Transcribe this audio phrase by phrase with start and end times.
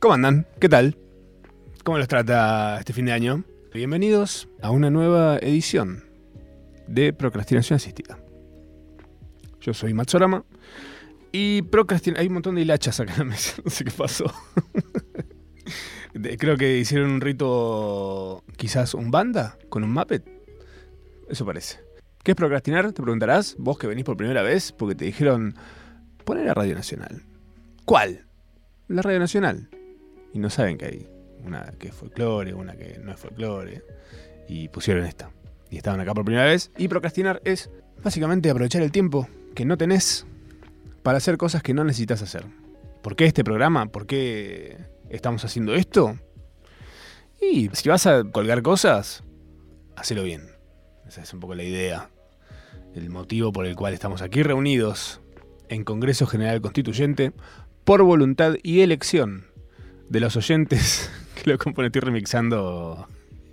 [0.00, 0.46] ¿Cómo andan?
[0.60, 0.96] ¿Qué tal?
[1.82, 3.42] ¿Cómo los trata este fin de año?
[3.74, 6.04] Bienvenidos a una nueva edición
[6.86, 8.16] de Procrastinación Asistida.
[9.60, 10.44] Yo soy Matsorama
[11.32, 12.20] y procrastina...
[12.20, 14.32] Hay un montón de hilachas acá en la mesa, no sé qué pasó.
[16.12, 20.24] Creo que hicieron un rito, quizás un banda con un Muppet.
[21.28, 21.80] Eso parece.
[22.22, 22.92] ¿Qué es procrastinar?
[22.92, 25.56] Te preguntarás, vos que venís por primera vez, porque te dijeron,
[26.24, 27.24] poner la Radio Nacional.
[27.84, 28.26] ¿Cuál?
[28.86, 29.68] La Radio Nacional.
[30.32, 31.08] Y no saben que hay
[31.44, 33.82] una que es folclore, una que no es folclore.
[34.48, 35.30] Y pusieron esta.
[35.70, 36.70] Y estaban acá por primera vez.
[36.78, 37.70] Y procrastinar es
[38.02, 40.26] básicamente aprovechar el tiempo que no tenés
[41.02, 42.44] para hacer cosas que no necesitas hacer.
[43.02, 43.86] ¿Por qué este programa?
[43.86, 44.76] ¿Por qué
[45.08, 46.18] estamos haciendo esto?
[47.40, 49.22] Y si vas a colgar cosas,
[49.96, 50.50] hacelo bien.
[51.06, 52.10] Esa es un poco la idea.
[52.94, 55.20] El motivo por el cual estamos aquí reunidos
[55.68, 57.32] en Congreso General Constituyente
[57.84, 59.47] por voluntad y elección
[60.08, 61.88] de los oyentes que lo componen.
[61.88, 63.06] Estoy remixando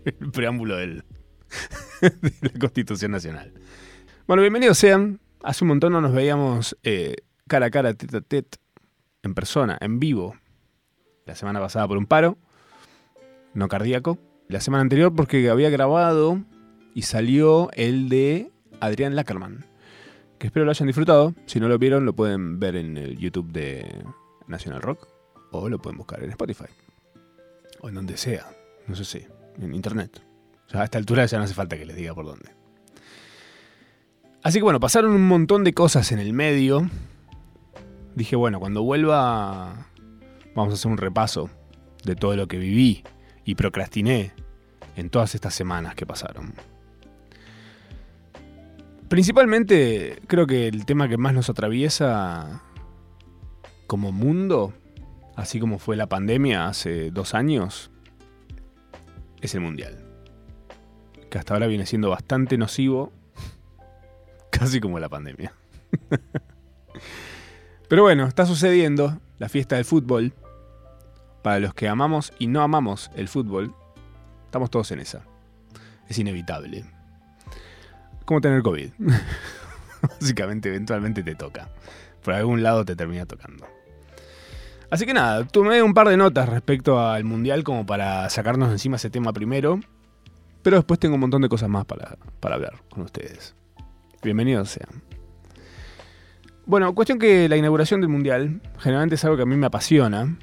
[0.06, 1.04] el preámbulo de
[2.42, 3.54] la Constitución Nacional.
[4.28, 5.20] Bueno, bienvenidos sean.
[5.44, 7.16] Hace un montón no nos veíamos eh,
[7.48, 8.58] cara a cara, tete a tete,
[9.22, 10.36] en persona, en vivo.
[11.26, 12.38] La semana pasada por un paro,
[13.54, 14.18] no cardíaco.
[14.48, 16.44] La semana anterior porque había grabado
[16.94, 19.66] y salió el de Adrián Lackerman.
[20.40, 21.34] Que espero lo hayan disfrutado.
[21.46, 24.04] Si no lo vieron, lo pueden ver en el YouTube de
[24.48, 25.15] National Rock.
[25.62, 26.66] O lo pueden buscar en Spotify.
[27.82, 28.46] O en donde sea.
[28.88, 29.26] No sé si.
[29.62, 30.22] En internet.
[30.74, 32.50] a esta altura ya no hace falta que les diga por dónde.
[34.44, 36.90] Así que bueno, pasaron un montón de cosas en el medio.
[38.16, 39.88] Dije, bueno, cuando vuelva
[40.56, 41.50] vamos a hacer un repaso
[42.04, 43.04] de todo lo que viví
[43.44, 44.34] y procrastiné
[44.96, 46.54] en todas estas semanas que pasaron.
[49.10, 52.64] Principalmente creo que el tema que más nos atraviesa
[53.88, 54.74] como mundo,
[55.36, 57.92] así como fue la pandemia hace dos años,
[59.42, 60.04] es el mundial.
[61.30, 63.12] Que hasta ahora viene siendo bastante nocivo,
[64.52, 65.54] casi como la pandemia.
[67.90, 70.34] Pero bueno, está sucediendo la fiesta del fútbol.
[71.44, 73.76] Para los que amamos y no amamos el fútbol,
[74.46, 75.24] estamos todos en esa.
[76.10, 76.86] Es inevitable
[78.26, 78.92] como tener COVID.
[80.02, 81.70] Básicamente, eventualmente te toca.
[82.24, 83.66] Por algún lado te termina tocando.
[84.90, 88.98] Así que nada, tomé un par de notas respecto al Mundial como para sacarnos encima
[88.98, 89.80] ese tema primero.
[90.62, 93.56] Pero después tengo un montón de cosas más para, para hablar con ustedes.
[94.24, 95.04] Bienvenidos sean.
[96.66, 100.38] Bueno, cuestión que la inauguración del Mundial generalmente es algo que a mí me apasiona.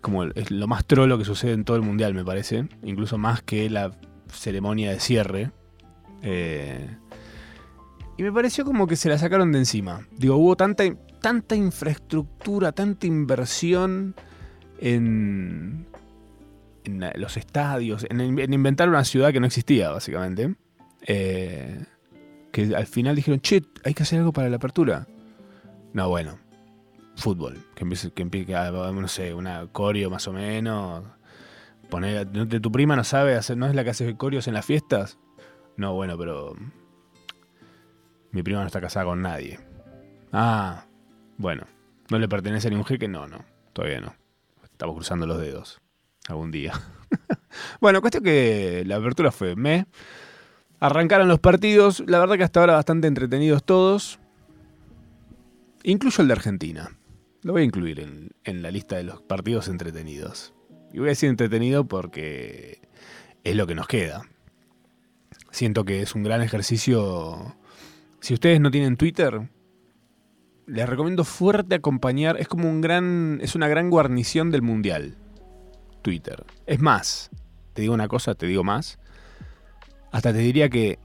[0.00, 2.68] Como es lo más trolo que sucede en todo el Mundial, me parece.
[2.84, 3.90] Incluso más que la
[4.28, 5.50] ceremonia de cierre.
[6.22, 6.96] Eh,
[8.16, 10.06] y me pareció como que se la sacaron de encima.
[10.12, 10.84] Digo, hubo tanta,
[11.22, 14.14] tanta infraestructura, tanta inversión
[14.78, 15.86] en,
[17.14, 18.20] los estadios, en,
[18.52, 20.54] inventar una ciudad que no existía, básicamente.
[21.06, 21.84] Eh,
[22.50, 25.06] que al final dijeron, che, hay que hacer algo para la apertura.
[25.94, 26.38] No, bueno,
[27.16, 27.56] fútbol.
[27.74, 31.04] Que empiece, que empiece no sé, una coreo más o menos.
[31.88, 32.26] Poner,
[32.60, 35.18] tu prima no sabe hacer, no es la que hace coreos en las fiestas.
[35.76, 36.56] No, bueno, pero.
[38.32, 39.60] Mi prima no está casada con nadie.
[40.32, 40.86] Ah,
[41.36, 41.66] bueno.
[42.10, 43.08] ¿No le pertenece a ningún jeque?
[43.08, 43.44] No, no.
[43.72, 44.14] Todavía no.
[44.64, 45.80] Estamos cruzando los dedos.
[46.28, 46.72] Algún día.
[47.80, 49.86] bueno, cuestión que la apertura fue me.
[50.80, 52.02] Arrancaron los partidos.
[52.06, 54.18] La verdad que hasta ahora bastante entretenidos todos.
[55.84, 56.90] Incluyo el de Argentina.
[57.42, 60.54] Lo voy a incluir en, en la lista de los partidos entretenidos.
[60.92, 62.80] Y voy a decir entretenido porque
[63.42, 64.22] es lo que nos queda.
[65.50, 67.56] Siento que es un gran ejercicio.
[68.20, 69.48] Si ustedes no tienen Twitter,
[70.66, 72.36] les recomiendo fuerte acompañar.
[72.38, 73.38] Es como un gran.
[73.42, 75.16] Es una gran guarnición del mundial.
[76.02, 76.44] Twitter.
[76.66, 77.30] Es más,
[77.72, 78.98] te digo una cosa, te digo más.
[80.10, 80.98] Hasta te diría que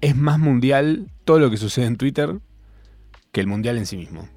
[0.00, 2.40] es más mundial todo lo que sucede en Twitter
[3.32, 4.28] que el mundial en sí mismo.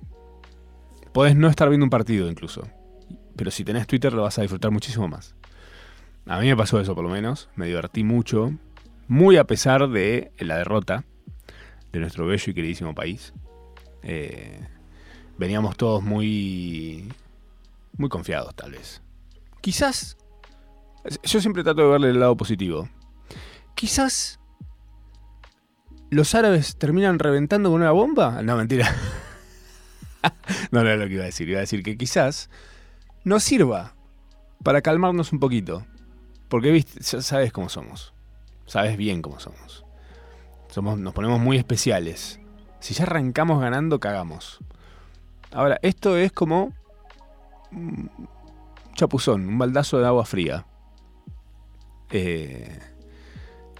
[1.13, 2.67] Podés no estar viendo un partido incluso.
[3.35, 5.35] Pero si tenés Twitter lo vas a disfrutar muchísimo más.
[6.25, 7.49] A mí me pasó eso por lo menos.
[7.55, 8.53] Me divertí mucho
[9.07, 11.05] muy a pesar de la derrota
[11.91, 13.33] de nuestro bello y queridísimo país.
[14.09, 14.65] Eh,
[15.37, 17.11] veníamos todos muy,
[17.97, 19.01] muy confiados, tal vez.
[19.59, 20.17] Quizás,
[21.23, 22.87] yo siempre trato de verle el lado positivo.
[23.75, 24.39] Quizás
[26.09, 28.41] los árabes terminan reventando con una bomba.
[28.41, 28.95] No, mentira.
[30.71, 31.49] no, no es lo que iba a decir.
[31.49, 32.49] Iba a decir que quizás
[33.25, 33.93] nos sirva
[34.63, 35.85] para calmarnos un poquito.
[36.47, 38.13] Porque, viste, ya sabes cómo somos.
[38.67, 39.83] Sabes bien cómo somos.
[40.69, 40.97] somos.
[40.97, 42.39] Nos ponemos muy especiales.
[42.79, 44.59] Si ya arrancamos ganando, cagamos.
[45.51, 46.73] Ahora, esto es como...
[47.71, 48.07] Mm,
[48.93, 50.65] chapuzón, un baldazo de agua fría.
[52.09, 52.79] Eh,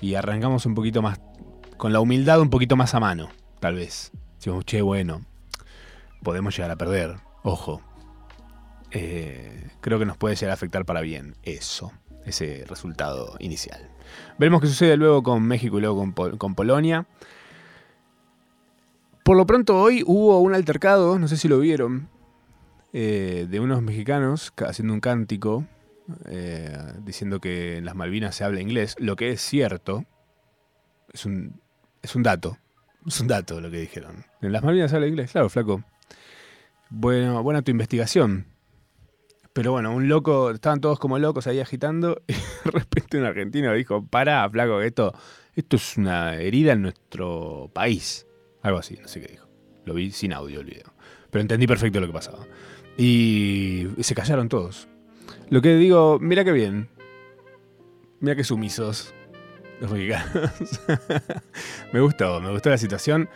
[0.01, 1.19] y arrancamos un poquito más,
[1.77, 3.29] con la humildad un poquito más a mano,
[3.59, 4.11] tal vez.
[4.35, 5.21] Decimos, che, bueno,
[6.23, 7.81] podemos llegar a perder, ojo.
[8.91, 11.91] Eh, creo que nos puede llegar a afectar para bien eso,
[12.25, 13.89] ese resultado inicial.
[14.37, 17.05] Veremos qué sucede luego con México y luego con, Polonia.
[19.27, 22.07] Por lo pronto hoy hubo un altercado, no sé si lo vieron,
[22.93, 25.65] eh, de unos mexicanos haciendo un cántico
[26.29, 30.05] eh, diciendo que en las Malvinas se habla inglés, lo que es cierto,
[31.11, 31.59] es un,
[32.01, 32.57] es un dato,
[33.05, 34.23] es un dato lo que dijeron.
[34.41, 35.83] En las Malvinas se habla inglés, claro, flaco.
[36.89, 38.45] Bueno, buena tu investigación.
[39.51, 43.73] Pero bueno, un loco, estaban todos como locos ahí agitando y de repente un argentino
[43.73, 45.13] dijo, para, flaco, esto,
[45.53, 48.26] esto es una herida en nuestro país.
[48.61, 49.47] Algo así, no sé qué dijo.
[49.85, 50.93] Lo vi sin audio el video.
[51.29, 52.45] Pero entendí perfecto lo que pasaba.
[52.97, 54.87] Y se callaron todos.
[55.49, 56.89] Lo que digo, mira qué bien.
[58.19, 59.13] Mira qué sumisos
[59.79, 60.51] los mexicanos.
[61.93, 63.29] me gustó, me gustó la situación.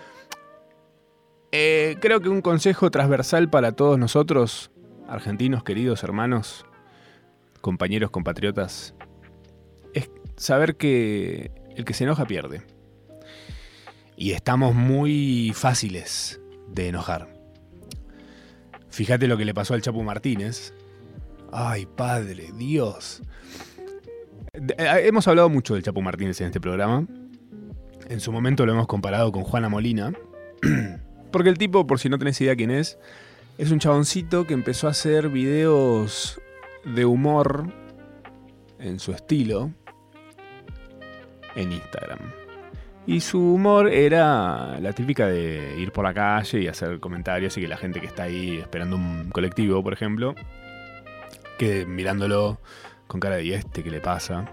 [1.51, 4.71] Eh, creo que un consejo transversal para todos nosotros,
[5.07, 6.65] argentinos, queridos hermanos,
[7.59, 8.95] compañeros, compatriotas,
[9.93, 12.61] es saber que el que se enoja pierde.
[14.21, 17.33] Y estamos muy fáciles de enojar.
[18.91, 20.75] Fíjate lo que le pasó al Chapo Martínez,
[21.51, 23.23] Ay, padre, Dios.
[24.53, 27.07] Eh, hemos hablado mucho del Chapo Martínez en este programa.
[28.09, 30.13] En su momento lo hemos comparado con Juana Molina.
[31.31, 32.99] Porque el tipo, por si no tenés idea quién es,
[33.57, 36.39] es un chaboncito que empezó a hacer videos
[36.85, 37.73] de humor
[38.77, 39.71] en su estilo
[41.55, 42.40] en Instagram.
[43.07, 47.61] Y su humor era la típica de ir por la calle y hacer comentarios y
[47.61, 50.35] que la gente que está ahí esperando un colectivo, por ejemplo,
[51.57, 52.59] que mirándolo
[53.07, 54.45] con cara de ¿y este qué le pasa?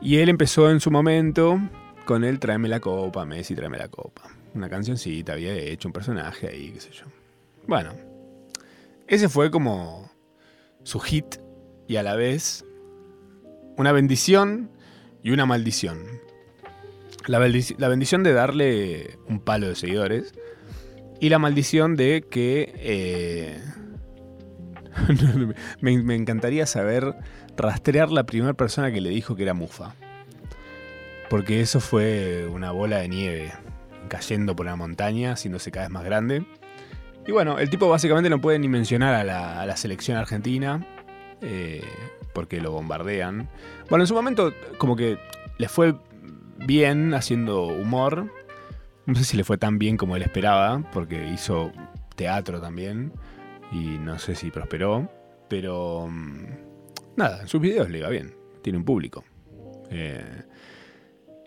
[0.00, 1.60] Y él empezó en su momento
[2.04, 4.22] con el Tráeme la copa, Messi, tráeme la copa.
[4.54, 7.04] Una cancioncita, había hecho un personaje ahí, qué sé yo.
[7.66, 7.92] Bueno,
[9.08, 10.10] ese fue como
[10.84, 11.36] su hit
[11.88, 12.64] y a la vez
[13.76, 14.70] una bendición
[15.22, 16.15] y una maldición.
[17.26, 20.32] La, bendición de darle un palo de seguidores
[21.20, 23.60] y la maldición de que eh,
[25.80, 27.14] me, encantaría saber
[27.56, 29.94] rastrear la primera persona que le dijo que era mufa.
[31.28, 33.52] Porque eso fue una bola de nieve
[34.08, 36.46] cayendo por la montaña, haciéndose cada vez más grande.
[37.26, 40.86] Y bueno, el tipo básicamente no puede ni mencionar a la, selección argentina,
[41.40, 41.82] eh,
[42.32, 43.48] porque lo bombardean.
[43.90, 45.18] Bueno, en su momento como que
[45.58, 45.96] le fue
[46.58, 48.32] bien haciendo humor.
[49.06, 51.72] No sé si le fue tan bien como él esperaba, porque hizo
[52.16, 53.12] teatro también
[53.72, 55.08] y no sé si prosperó,
[55.48, 56.44] pero mm,
[57.16, 59.24] nada, en sus videos le iba bien, tiene un público.
[59.90, 60.42] Eh,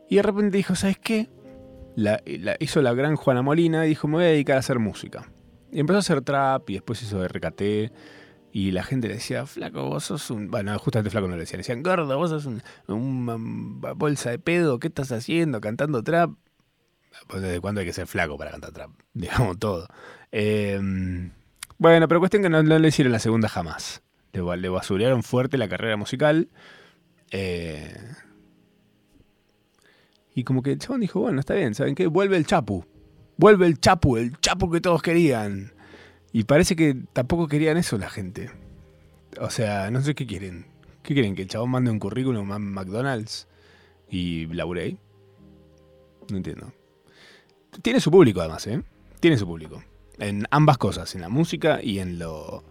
[0.10, 1.30] y de repente dijo, ¿sabes qué?
[1.96, 2.22] La,
[2.60, 5.30] hizo la gran Juana Molina y dijo, me voy a dedicar a hacer música.
[5.72, 7.92] Y empezó a hacer trap y después hizo RKT.
[8.52, 10.50] Y la gente le decía, flaco, vos sos un...
[10.50, 12.48] Bueno, justamente flaco no le decían, le decían, gordo, vos sos
[12.88, 16.32] un, bolsa de pedo, ¿qué estás haciendo cantando trap?
[17.28, 19.88] Pues desde cuándo hay que ser flaco para cantar trap, digamos todo.
[20.32, 20.80] Eh,
[21.78, 24.02] bueno, pero cuestión que no, le hicieron la segunda jamás.
[24.34, 26.50] Le, le basurearon fuerte la carrera musical.
[27.32, 27.96] Eh,
[30.36, 32.08] y como que el chabón dijo, bueno, está bien, ¿saben qué?
[32.08, 32.86] Vuelve el Chapu.
[33.38, 35.74] Vuelve el Chapu, el Chapu que todos querían.
[36.32, 38.52] Y parece que tampoco querían eso la gente.
[39.40, 40.66] O sea, no sé qué quieren.
[41.04, 41.36] ¿Qué quieren?
[41.36, 43.48] ¿Que el chabón mande un currículum a McDonald's
[44.10, 44.98] y labure
[46.30, 46.74] No entiendo.
[47.82, 48.84] Tiene su público además, ¿eh?
[49.20, 49.84] Tiene su público.
[50.18, 52.64] En ambas cosas, en la música y en lo,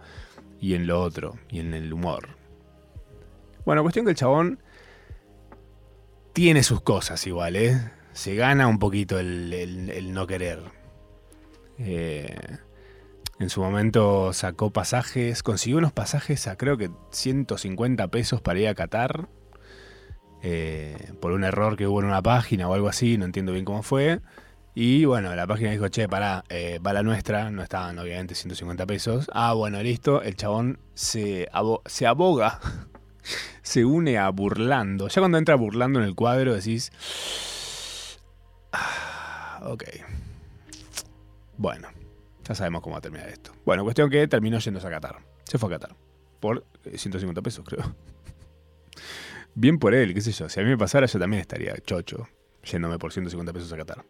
[0.59, 2.29] y en lo otro, y en el humor.
[3.65, 4.59] Bueno, cuestión que el chabón
[6.33, 7.91] tiene sus cosas igual, ¿eh?
[8.13, 10.59] Se gana un poquito el, no querer.
[11.77, 12.35] Eh,
[13.39, 18.67] en su momento sacó pasajes, consiguió unos pasajes a creo que 150 pesos para ir
[18.67, 19.29] a Qatar.
[20.41, 23.65] Eh, por un error que hubo en una página o algo así, no entiendo bien
[23.65, 24.19] cómo fue.
[24.75, 28.85] Y bueno, la página dijo, che, pará, eh, va la nuestra, no estaban obviamente 150
[28.85, 29.29] pesos.
[29.33, 31.49] Ah, bueno, listo, el chabón se,
[31.85, 32.59] se aboga,
[33.61, 35.07] se une a burlando.
[35.07, 36.91] Ya cuando entra burlando en el cuadro decís,
[38.71, 39.83] ah, ok,
[41.57, 41.89] bueno,
[42.49, 43.51] ya sabemos cómo va a terminar esto.
[43.63, 45.19] Bueno, cuestión que terminó yéndose a Qatar.
[45.43, 45.95] Se fue a Qatar.
[46.39, 47.95] Por 150 pesos, creo.
[49.53, 50.49] Bien por él, qué sé yo.
[50.49, 52.27] Si a mí me pasara, yo también estaría chocho
[52.63, 54.03] yéndome por 150 pesos a Qatar.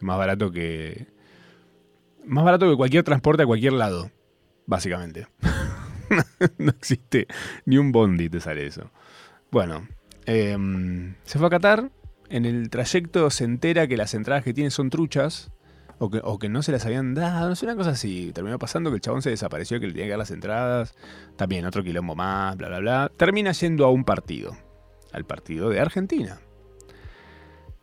[0.00, 1.06] Más barato que.
[2.26, 4.10] Más barato que cualquier transporte a cualquier lado.
[4.66, 5.26] Básicamente.
[6.58, 7.26] no existe
[7.64, 8.90] ni un bondi te sale eso.
[9.50, 9.88] Bueno,
[10.26, 11.90] em, se fue a Qatar.
[12.28, 15.50] En el trayecto se entera que las entradas que tiene son truchas.
[16.04, 18.32] O que, o que, no se las habían dado, no sé, una cosa así.
[18.32, 20.96] Terminó pasando que el chabón se desapareció, que le tenía que dar las entradas.
[21.36, 23.12] También otro quilombo más, bla, bla, bla.
[23.16, 24.56] Termina yendo a un partido.
[25.12, 26.40] Al partido de Argentina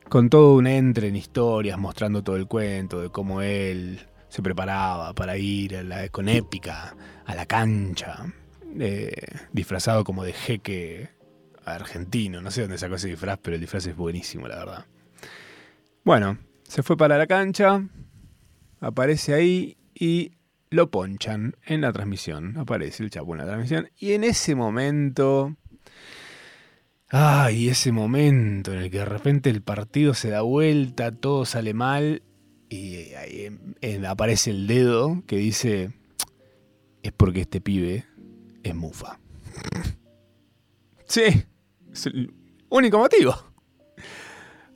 [0.10, 5.14] con todo un entre en historias, mostrando todo el cuento de cómo él se preparaba
[5.14, 5.78] para ir
[6.12, 6.96] con épica
[7.26, 8.26] a la cancha,
[8.80, 9.12] eh,
[9.54, 11.10] disfrazado como de jeque
[11.64, 12.42] argentino.
[12.42, 14.86] No sé dónde sacó ese disfraz, pero el disfraz es buenísimo, la verdad.
[16.04, 17.84] Bueno, se fue para la cancha,
[18.80, 20.34] aparece ahí y
[20.70, 22.58] lo ponchan en la transmisión.
[22.58, 23.90] Aparece el chapo en la transmisión.
[23.98, 25.56] Y en ese momento
[27.12, 31.74] Ay, ese momento en el que de repente el partido se da vuelta, todo sale
[31.74, 32.22] mal
[32.70, 33.50] y ahí
[34.08, 35.92] aparece el dedo que dice,
[37.02, 38.06] es porque este pibe
[38.62, 39.20] es mufa.
[41.06, 41.24] sí,
[41.92, 42.32] es el
[42.70, 43.34] único motivo.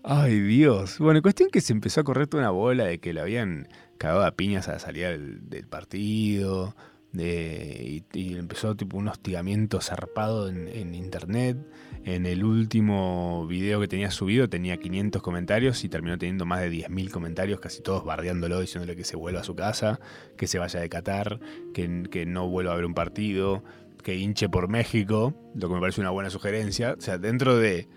[0.01, 0.97] Ay, Dios.
[0.97, 3.67] Bueno, cuestión que se empezó a correr toda una bola de que le habían
[4.03, 6.75] cagado a piñas a la salida del, partido.
[7.13, 11.57] y, empezó tipo un hostigamiento zarpado en internet.
[12.05, 16.69] En el último video que tenía subido tenía 500 comentarios y terminó teniendo más de
[16.69, 20.01] 10.000 comentarios, casi todos bardeándolo, diciéndole que se vuelva a su casa,
[20.35, 21.39] que se vaya de Qatar,
[21.73, 23.63] que, que no vuelva a ver un partido,
[24.03, 26.95] que hinche por México, lo que me parece una buena sugerencia.
[26.97, 27.87] O sea, dentro de,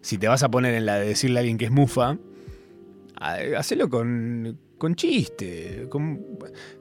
[0.00, 2.18] si te vas a poner en la de decirle a alguien que es mufa,
[3.16, 5.88] hacelo con, con chiste.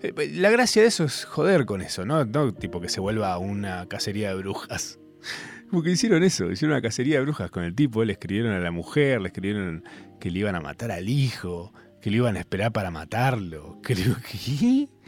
[0.01, 2.25] Eh, la gracia de eso es joder con eso, ¿no?
[2.53, 4.99] Tipo que se vuelva una cacería de brujas.
[5.71, 8.71] Porque hicieron eso, hicieron una cacería de brujas con el tipo, le escribieron a la
[8.71, 9.83] mujer, le escribieron
[10.19, 13.79] que le iban a matar al hijo, que le iban a esperar para matarlo.
[13.81, 14.87] Creo que...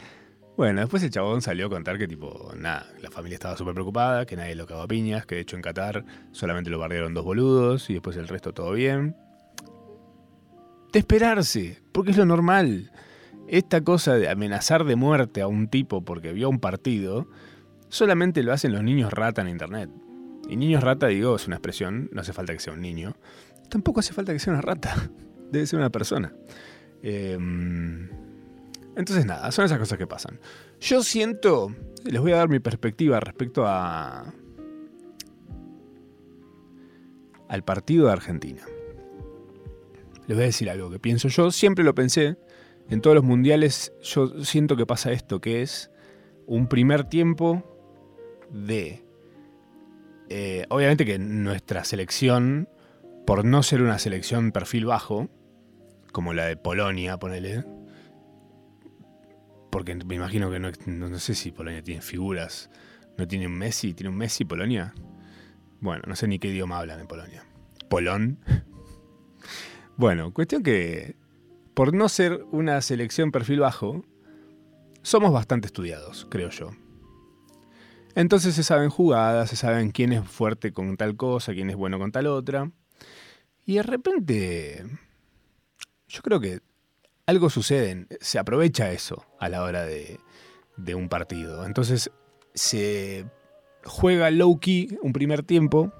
[0.58, 4.26] Bueno, después el chabón salió a contar que tipo, nada, la familia estaba súper preocupada,
[4.26, 7.24] que nadie lo cagó a piñas, que de hecho en Qatar solamente lo bardearon dos
[7.24, 9.16] boludos y después el resto todo bien.
[10.92, 12.92] De esperarse, porque es lo normal.
[13.48, 17.28] Esta cosa de amenazar de muerte a un tipo porque vio un partido,
[17.90, 19.90] solamente lo hacen los niños rata en internet.
[20.50, 23.16] Y niños rata, digo, es una expresión, no hace falta que sea un niño.
[23.70, 24.96] Tampoco hace falta que sea una rata,
[25.52, 26.34] debe ser una persona.
[27.02, 28.10] Em,
[28.96, 30.40] entonces nada, son esas cosas que pasan.
[30.80, 31.74] Yo siento,
[32.06, 34.34] les voy a dar mi perspectiva respecto a
[37.48, 38.64] al partido de Argentina.
[40.28, 42.38] Les voy a decir algo que pienso yo, siempre lo pensé,
[42.90, 45.92] en todos los mundiales yo siento que pasa esto, que es
[46.46, 47.64] un primer tiempo
[48.52, 49.04] de
[50.30, 52.70] eh, obviamente que nuestra selección,
[53.26, 55.30] por no ser una selección perfil bajo,
[56.12, 57.64] como la de Polonia, ponele,
[59.72, 62.70] porque me imagino que no, no, sé si Polonia tiene figuras,
[63.18, 64.94] no tiene un Messi, tiene un Messi Polonia.
[65.80, 67.44] Bueno, no sé ni qué idioma hablan en Polonia.
[67.90, 68.40] Polón.
[69.98, 71.16] Bueno, cuestión que
[71.74, 74.04] por no ser una selección perfil bajo,
[75.02, 76.72] somos bastante estudiados, creo yo.
[78.14, 82.00] Entonces se saben jugadas, se saben quién es fuerte con tal cosa, quién es bueno
[82.00, 82.72] con tal otra.
[83.66, 84.86] Y de repente,
[86.08, 86.62] yo creo que
[87.26, 90.20] algo sucede, se aprovecha eso a la hora de,
[90.96, 91.66] un partido.
[91.66, 92.12] Entonces
[92.54, 93.26] se
[93.84, 95.92] juega low key un primer tiempo,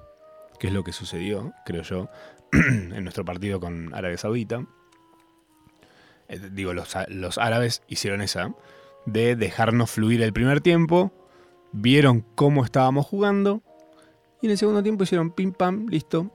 [0.58, 2.08] que es lo que sucedió, creo yo,
[2.52, 4.66] en nuestro partido con Arabia Saudita.
[6.28, 8.54] Eh, digo, los, los árabes hicieron esa,
[9.06, 11.12] de dejarnos fluir el primer tiempo
[11.72, 13.62] vieron cómo estábamos jugando
[14.40, 16.30] y en el segundo tiempo hicieron pim pam, listo,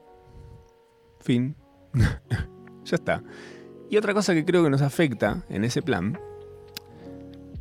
[1.21, 1.55] fin,
[2.83, 3.23] ya está.
[3.89, 6.19] Y otra cosa que creo que nos afecta en ese plan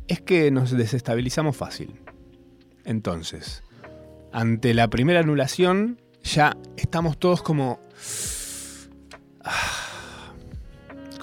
[0.07, 2.01] es que nos desestabilizamos fácil.
[2.83, 3.63] Entonces,
[4.33, 7.79] ante la primera anulación, ya estamos todos como...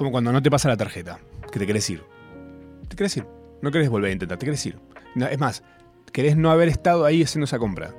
[0.00, 1.20] Como cuando no te pasa la tarjeta,
[1.52, 2.02] que te querés ir.
[2.88, 3.26] Te querés ir.
[3.60, 4.78] No querés volver a intentar, te querés ir.
[5.14, 5.62] es más,
[6.10, 7.94] querés no haber estado ahí haciendo esa compra.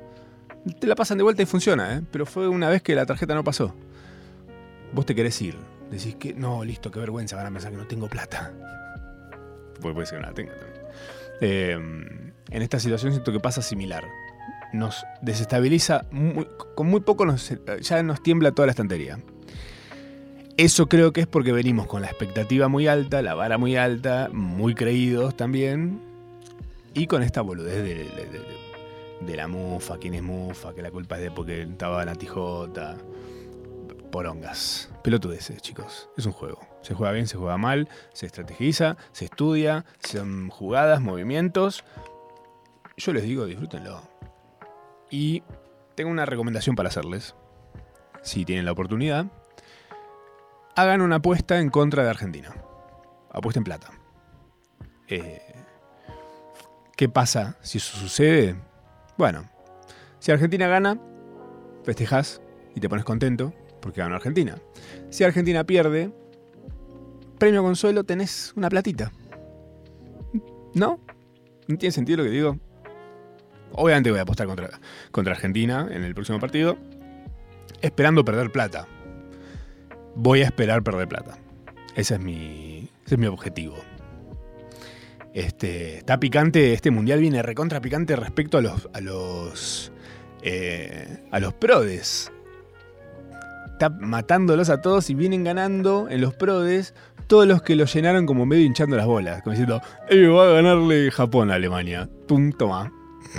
[0.79, 2.01] Te la pasan de vuelta y funciona, ¿eh?
[2.12, 3.75] pero fue una vez que la tarjeta no pasó.
[4.93, 5.55] Vos te querés ir.
[5.91, 8.51] Decís que no, listo, qué vergüenza, van a pensar que no tengo plata.
[9.79, 10.81] Pues puede ser que no la tenga también.
[11.39, 14.05] Em, en esta situación siento que pasa similar.
[14.74, 16.08] Nos desestabiliza,
[16.74, 17.27] con muy poco
[17.79, 19.20] ya nos tiembla toda la estantería.
[20.58, 24.29] Eso creo que es porque venimos con la expectativa muy alta, la vara muy alta,
[24.31, 26.01] muy creídos también,
[26.93, 31.31] y con esta boludez de, la mufa, quién es mufa, que la culpa es de
[31.31, 32.98] porque estaba la tijota.
[34.12, 34.91] Porongas.
[35.03, 36.10] Pelotudeces, chicos.
[36.17, 36.60] Es un juego.
[36.81, 41.86] Se juega bien, se juega mal, se estrategiza, se estudia, son jugadas, movimientos.
[42.98, 44.01] yo les digo, disfrútenlo.
[45.10, 45.43] Y
[45.96, 47.36] tengo una recomendación para hacerles.
[48.22, 49.27] Si tienen la oportunidad,
[50.75, 52.53] hagan una apuesta en contra de Argentina.
[53.31, 53.91] Apuesta en plata.
[55.07, 55.41] Eh,
[56.95, 58.55] ¿Qué pasa si eso sucede?
[59.17, 59.49] Bueno,
[60.19, 60.99] si Argentina gana,
[61.83, 62.41] festejas
[62.75, 64.57] y te pones contento porque ganó Argentina.
[65.09, 66.11] Si Argentina pierde,
[67.37, 69.11] premio consuelo tenés una platita.
[70.73, 70.99] ¿No?
[71.67, 72.57] ¿No tiene sentido lo que digo?
[73.73, 74.69] Obviamente voy a apostar contra,
[75.11, 76.77] contra Argentina en el próximo partido,
[77.81, 78.87] esperando perder plata.
[80.15, 81.38] Voy a esperar perder plata.
[81.96, 83.75] Ese es mi, ese es mi objetivo.
[85.34, 89.91] Este, está picante, este mundial viene recontra picante respecto a los, a los,
[90.41, 92.32] eh, a los prodes.
[93.72, 96.94] Está matándolos a todos y vienen ganando en los prodes
[97.27, 100.53] todos los que lo llenaron como medio hinchando las bolas, como diciendo, eh, va a
[100.53, 102.10] ganarle Japón a Alemania.
[102.27, 102.91] Pum, toma.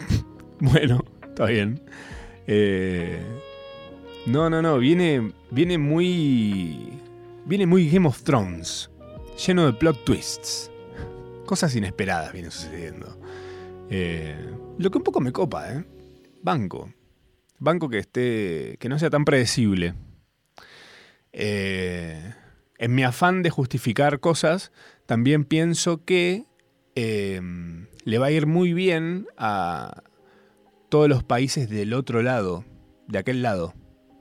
[0.61, 1.83] bueno, está bien.
[2.47, 3.21] Eh,
[4.25, 6.99] no, no, no, viene, viene muy...
[7.44, 8.90] Viene muy Game of Thrones,
[9.47, 10.71] lleno de plot twists.
[11.44, 13.18] Cosas inesperadas vienen sucediendo.
[13.90, 14.37] Eh,
[14.78, 15.85] lo que un poco me copa, ¿eh?
[16.40, 16.92] Banco.
[17.59, 18.76] Banco que esté.
[18.78, 19.94] que no sea tan predecible.
[21.32, 22.32] Eh,
[22.78, 24.71] en mi afán de justificar cosas,
[25.06, 26.44] también pienso que
[26.94, 30.02] em, le va a ir muy bien a
[30.88, 32.64] todos los países del otro lado,
[33.09, 33.75] de aquel lado.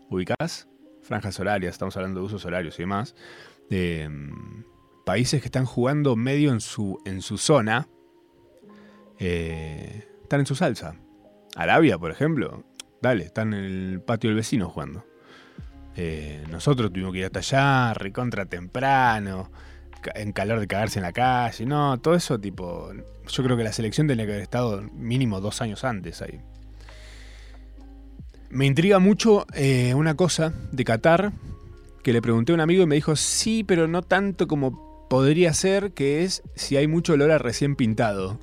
[0.09, 0.67] ¿Ubicás?
[1.01, 3.15] Franjas horarias, estamos hablando de usos horarios y demás.
[3.69, 4.63] Em,
[5.05, 7.87] países que están jugando medio en su, en su zona,
[9.19, 10.95] eh, están en su salsa.
[11.55, 12.63] Arabia, por ejemplo,
[13.01, 15.05] dale, están en el patio del vecino jugando.
[15.95, 19.51] Eh, nosotros tuvimos que ir hasta allá, recontra temprano,
[20.15, 22.91] en calor de cagarse en la calle, no, todo eso tipo,
[23.27, 26.41] yo creo que la selección tenía que haber estado mínimo dos años antes ahí.
[28.51, 31.31] Me intriga mucho eh, una cosa de Qatar,
[32.03, 35.53] que le pregunté a un amigo y me dijo, sí, pero no tanto como podría
[35.53, 38.39] ser, que es si hay mucho olor a recién pintado.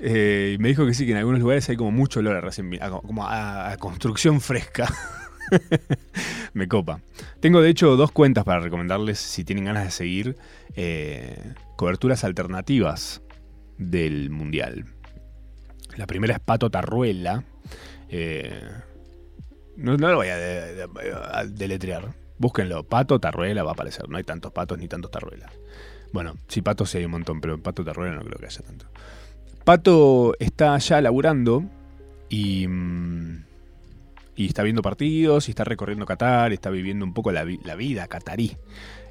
[0.00, 2.40] Eh, y me dijo que sí, que en algunos lugares hay como mucho olor a
[2.40, 4.92] recién pintado, como a construcción fresca.
[6.54, 7.00] Me copa.
[7.40, 10.36] Tengo de hecho dos cuentas para recomendarles si tienen ganas de seguir
[10.76, 13.22] eh, coberturas alternativas
[13.78, 14.86] del Mundial.
[15.96, 17.44] La primera es Pato Tarruela.
[18.16, 18.70] Eh,
[19.76, 20.36] no, lo voy a,
[21.46, 22.14] deletrear.
[22.38, 22.84] Búsquenlo.
[22.84, 24.08] Pato Tarruela va a aparecer.
[24.08, 25.50] No hay tantos patos ni tantos tarruelas.
[26.12, 28.86] Bueno, sí, patos sí hay un montón, pero Pato Tarruela no creo que haya tanto.
[29.64, 31.64] Pato está ya laburando
[32.28, 32.68] y...
[32.68, 33.44] Mm,
[34.36, 38.56] y está viendo partidos, y está recorriendo Qatar, está viviendo un poco la, vida catarí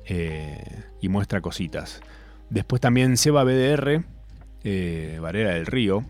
[0.05, 2.01] eh, y muestra cositas.
[2.49, 4.03] Después también Seba BDR,
[4.65, 6.03] eh, Varera del Río,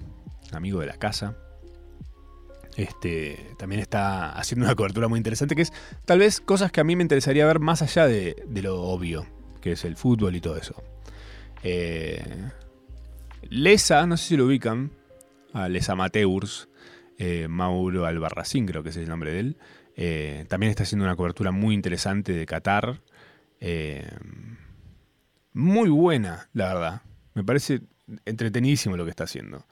[0.52, 1.36] amigo de la casa.
[2.76, 5.74] Este, también está haciendo una cobertura muy interesante que es
[6.06, 9.28] tal vez cosas que a mí me interesaría ver más allá de, lo obvio,
[9.62, 10.82] que es el fútbol y todo eso.
[11.64, 12.24] Eh,
[13.50, 14.92] Lesa, no sé si lo ubican,
[15.54, 16.68] a Les Amateurs,
[17.18, 19.58] eh, Mauro Albarracín, creo que es el nombre de él.
[19.96, 23.02] Eh, también está haciendo una cobertura muy interesante de Qatar.
[23.60, 24.10] Eh,
[25.54, 27.02] muy buena, la verdad.
[27.36, 27.82] Me parece
[28.26, 29.66] entretenidísimo lo que está haciendo.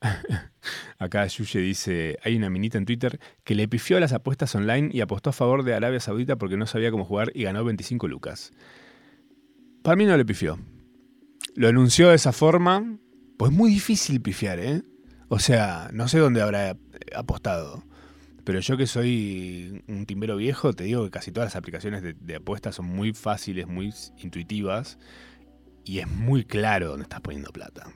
[0.98, 4.90] acá Yuye dice, hay una minita en Twitter que le pifió a las apuestas online
[4.92, 8.08] y apostó a favor de Arabia Saudita porque no sabía cómo jugar y ganó 25
[8.08, 8.52] lucas.
[9.82, 10.58] Para mí no le pifió.
[11.54, 12.98] Lo anunció de esa forma,
[13.36, 14.82] pues muy difícil pifiar, ¿eh?
[15.28, 16.76] O sea, no sé dónde habrá
[17.14, 17.84] apostado.
[18.44, 22.34] Pero yo que soy un timbero viejo, te digo que casi todas las aplicaciones de,
[22.34, 24.98] apuestas son muy fáciles, muy intuitivas.
[25.84, 27.92] Y es muy claro dónde estás poniendo plata.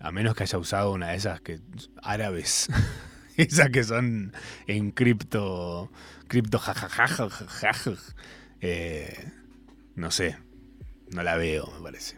[0.00, 1.60] A menos que haya usado una de esas que
[2.02, 2.68] árabes.
[3.36, 4.32] esas que son
[4.66, 5.90] en cripto.
[6.26, 7.28] Cripto jajajaja.
[8.60, 9.32] Eh,
[9.94, 10.36] no sé.
[11.12, 12.16] No la veo, me parece.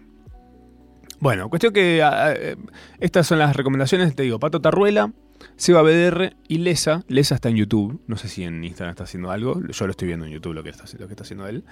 [1.22, 2.56] Bueno, cuestión que ah, ah, eh,
[2.98, 5.12] estas son las recomendaciones, te digo, Pato Tarruela,
[5.54, 7.04] Seba BDR y Lesa.
[7.06, 10.08] Lesa está en YouTube, no sé si en Instagram está haciendo algo, yo lo estoy
[10.08, 11.62] viendo en YouTube lo que está, haciendo él.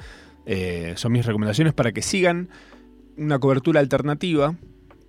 [0.46, 2.49] Eh, son mis recomendaciones para que sigan
[3.16, 4.55] una cobertura alternativa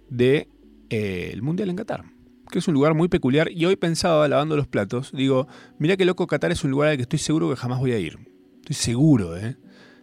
[0.09, 0.49] de
[0.91, 2.03] el Mundial en Qatar,
[2.51, 5.47] que es un lugar muy peculiar y hoy pensaba lavando los platos, digo,
[5.79, 7.99] mira qué loco Qatar es un lugar al que estoy seguro que jamás voy a
[7.99, 8.19] ir.
[8.57, 9.57] Estoy seguro, ¿eh?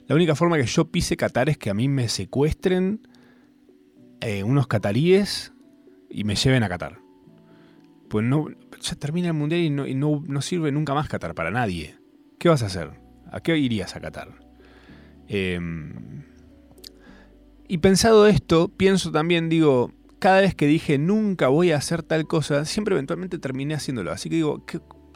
[0.07, 3.07] La única forma que yo pise Qatar es que a mí me secuestren
[4.23, 5.53] eh, unos cataríes
[6.09, 7.01] y me lleven a Qatar.
[8.09, 8.47] Pues no,
[8.81, 11.99] ya termina el mundial y, no, no, sirve nunca más Qatar para nadie.
[12.39, 12.93] ¿Qué vas a hacer?
[13.31, 14.31] ¿A qué irías a Qatar?
[15.29, 16.25] Em,
[17.69, 22.27] y pensado esto, pienso también, digo, cada vez que dije nunca voy a hacer tal
[22.27, 24.13] cosa, siempre eventualmente terminé haciéndolo.
[24.13, 24.65] Así que digo,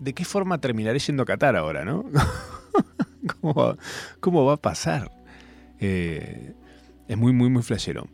[0.00, 2.04] ¿de qué forma terminaré yendo a Qatar ahora, no?
[4.20, 5.10] ¿Cómo, va, a pasar?
[5.80, 6.54] Eh,
[7.08, 8.08] es muy, muy, muy flashero.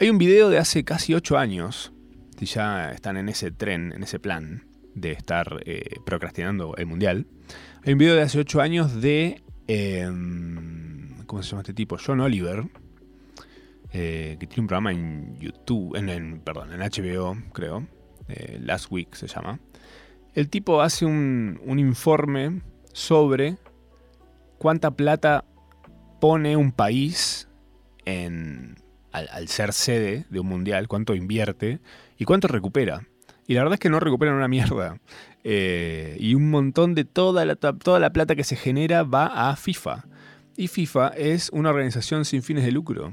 [0.00, 1.92] Hay un video de hace casi ocho años,
[2.38, 7.26] si ya están en ese tren, en ese plan de estar eh, procrastinando el mundial.
[7.84, 9.42] Hay un video de hace ocho años de.
[9.66, 11.96] Em, ¿Cómo se llama este tipo?
[12.04, 12.64] John Oliver,
[13.94, 17.86] eh, que tiene un programa en YouTube, en, perdón, en HBO, creo.
[18.28, 19.60] Eh, Last Week se llama.
[20.34, 22.62] El tipo hace un, informe
[22.94, 23.58] sobre
[24.56, 25.44] cuánta plata
[26.22, 27.48] pone un país
[28.06, 28.76] en,
[29.12, 31.80] al, ser sede de un mundial, cuánto invierte
[32.16, 33.06] y cuánto recupera.
[33.46, 34.98] Y la verdad es que no recuperan una mierda.
[35.44, 40.06] Eh, y un montón de toda la plata que se genera va a FIFA.
[40.56, 43.12] Y FIFA es una organización sin fines de lucro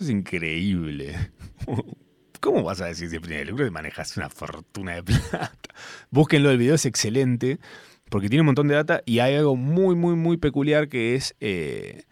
[0.00, 1.30] es increíble.
[2.40, 5.74] ¿Cómo vas a decir siempre el lucro que manejas una fortuna de plata?
[6.10, 7.60] Búsquenlo, el video es excelente
[8.08, 11.34] porque tiene un montón de data y hay algo muy, muy, muy peculiar que es
[11.40, 12.02] eh,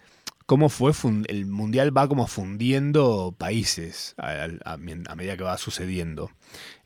[0.47, 0.93] cómo fue
[1.29, 6.31] el mundial va como fundiendo países a, medida que va sucediendo.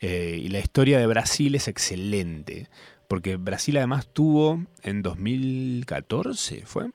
[0.00, 2.68] Eh, y la historia de Brasil es excelente
[3.08, 6.90] porque Brasil además tuvo en 2014, ¿fue?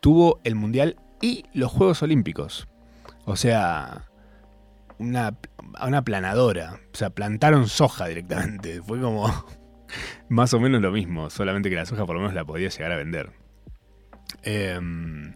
[0.00, 2.66] Tuvo el mundial y los Juegos Olímpicos.
[3.24, 4.08] O sea,
[4.98, 5.36] una,
[5.86, 6.80] una planadora.
[6.92, 8.82] O sea, plantaron soja directamente.
[8.86, 9.30] Fue como
[10.28, 12.92] más o menos lo mismo, solamente que la soja por lo menos la podía llegar
[12.92, 13.32] a vender.
[14.42, 15.34] Em,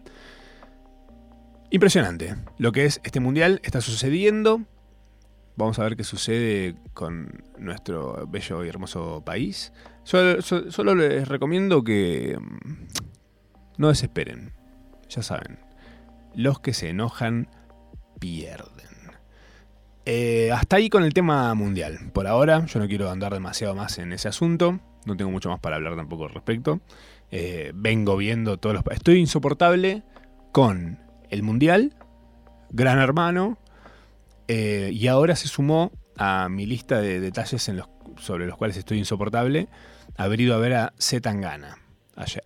[1.71, 2.35] impresionante.
[2.57, 4.61] Lo que es este mundial está sucediendo.
[5.55, 9.73] Vamos a ver qué sucede con nuestro bello y hermoso país.
[10.03, 12.87] solo les recomiendo que em,
[13.77, 14.53] no desesperen.
[15.09, 15.59] Ya saben,
[16.35, 17.49] los que se enojan
[18.19, 18.89] pierden.
[20.05, 22.11] Eh, hasta ahí con el tema mundial.
[22.13, 24.79] Por ahora, yo no quiero andar demasiado más en ese asunto.
[25.05, 26.81] No tengo mucho más para hablar tampoco al respecto.
[27.31, 28.83] Eh, vengo viendo todos los...
[28.91, 30.03] Estoy insoportable
[30.51, 31.93] con el mundial,
[32.71, 33.59] Gran Hermano,
[34.47, 37.71] eh, y ahora se sumó a mi lista de detalles
[38.17, 39.69] sobre los cuales estoy insoportable
[40.17, 41.77] haber ido a ver a Zetangana
[42.15, 42.43] ayer.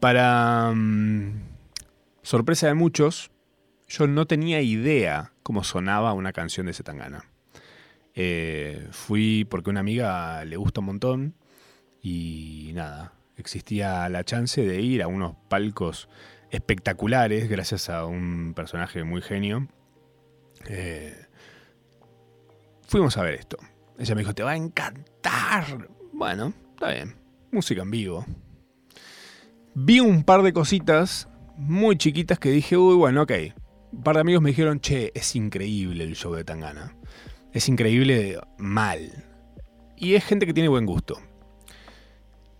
[0.00, 1.40] Para mm,
[2.22, 3.30] sorpresa de muchos,
[3.92, 7.26] yo no tenía idea cómo sonaba una canción de Zetangana.
[8.14, 11.34] Eh, fui porque una amiga le gusta un montón
[12.02, 16.08] y nada, existía la chance de ir a unos palcos
[16.50, 19.68] espectaculares gracias a un personaje muy genio.
[20.68, 21.26] Eh,
[22.88, 23.58] fuimos a ver esto.
[23.98, 25.88] Ella me dijo, te va a encantar.
[26.14, 27.14] Bueno, está bien,
[27.50, 28.24] música en vivo.
[29.74, 31.28] Vi un par de cositas
[31.58, 33.32] muy chiquitas que dije, uy, bueno, ok,
[33.92, 36.96] un par de amigos me dijeron, che, es increíble el show de Tangana.
[37.52, 39.24] Es increíble mal.
[39.96, 41.18] Y es gente que tiene buen gusto.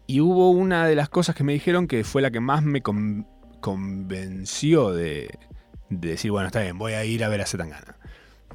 [0.06, 2.82] Y hubo una de las cosas que me dijeron que fue la que más me
[2.82, 5.30] convenció de,
[5.88, 7.96] decir, bueno, está bien, voy a ir a ver a Zetangana.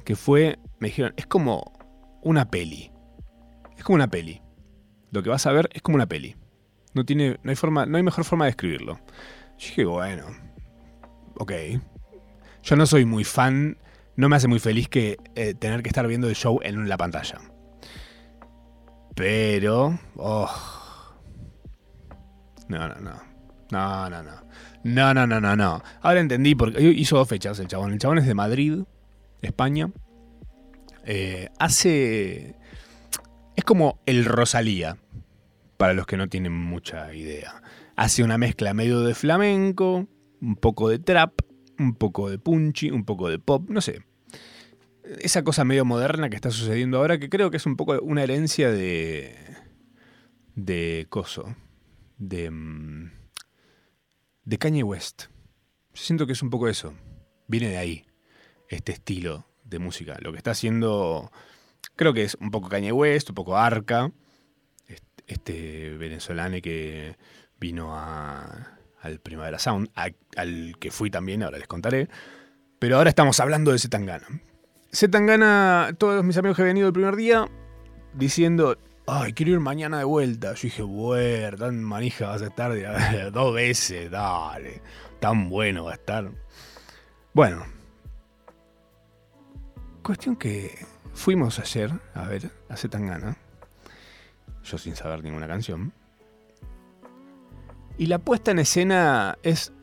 [0.06, 1.74] Que fue, me dijeron, es como
[2.22, 2.92] una peli.
[3.76, 4.42] Es como una peli.
[5.12, 6.36] Lo que vas a ver es como una peli.
[6.94, 9.00] No, tiene, no, hay, forma, no hay mejor forma de describirlo.
[9.58, 10.28] Yo dije, bueno,
[11.40, 11.52] ok,
[12.68, 13.78] yo no soy muy fan,
[14.18, 16.98] no me hace muy feliz que eh, tener que estar viendo el show en la
[16.98, 17.40] pantalla.
[19.16, 19.98] Pero...
[20.18, 20.52] Oh.
[22.68, 23.22] No, no, no.
[23.72, 24.32] No, no, no.
[24.84, 25.82] No, no, no, no, no.
[26.02, 27.94] Ahora entendí porque hizo dos fechas el chabón.
[27.94, 28.80] El chabón es de Madrid,
[29.42, 29.90] España.
[31.06, 32.56] Eh, hace...
[33.56, 34.98] Es como el Rosalía,
[35.78, 37.62] para los que no tienen mucha idea.
[37.96, 40.06] Hace una mezcla medio de flamenco,
[40.42, 41.47] un poco de trap,
[41.80, 44.04] un poco de punchy, un poco de pop, no sé.
[45.20, 48.24] Esa cosa medio moderna que está sucediendo ahora, que creo que es un poco una
[48.24, 49.36] herencia de.
[50.56, 51.56] de Coso.
[52.18, 52.52] de.
[52.52, 53.12] Mm,
[54.44, 55.26] de Kanye West.
[55.94, 56.94] Yo siento que es un poco eso.
[57.48, 58.06] Viene de ahí,
[58.70, 60.18] este estilo de música.
[60.22, 61.32] Lo que está haciendo.
[61.96, 64.12] Creo que es un poco Kanye West, un poco Arca.
[65.26, 67.18] Este venezolano que
[67.60, 72.10] vino a al Primavera Sound, al que fui también, ahora les contaré.
[72.80, 74.28] Pero ahora estamos hablando de Zetangana.
[74.94, 77.50] Zetangana, todos mis amigos que han venido el primer día,
[78.14, 80.54] diciendo, ay, quiero ir mañana de vuelta.
[80.54, 82.72] Yo dije, bueno, tan manija vas a estar
[83.32, 84.82] dos veces, dale,
[85.20, 86.32] tan bueno va a estar.
[87.34, 87.66] Bueno,
[90.04, 93.38] cuestión que fuimos ayer a ver a Zetangana,
[94.64, 95.94] yo sin saber ninguna canción.
[97.98, 99.74] Y la puesta en escena es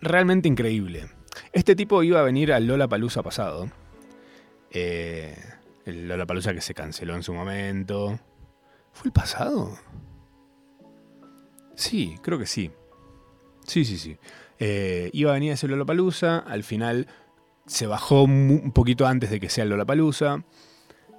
[0.00, 1.08] realmente increíble.
[1.52, 3.70] Este tipo iba a venir al Lola Palusa pasado.
[4.70, 5.36] Eh,
[5.84, 8.18] el Lollapalooza que se canceló en su momento.
[8.92, 9.76] ¿Fue el pasado?
[11.74, 12.70] Sí, creo que sí.
[13.66, 14.16] Sí, sí, sí.
[14.58, 17.06] Eh, iba a venir ese Lollapalooza, al final
[17.66, 20.44] se bajó un poquito antes de que sea el Lollapalooza.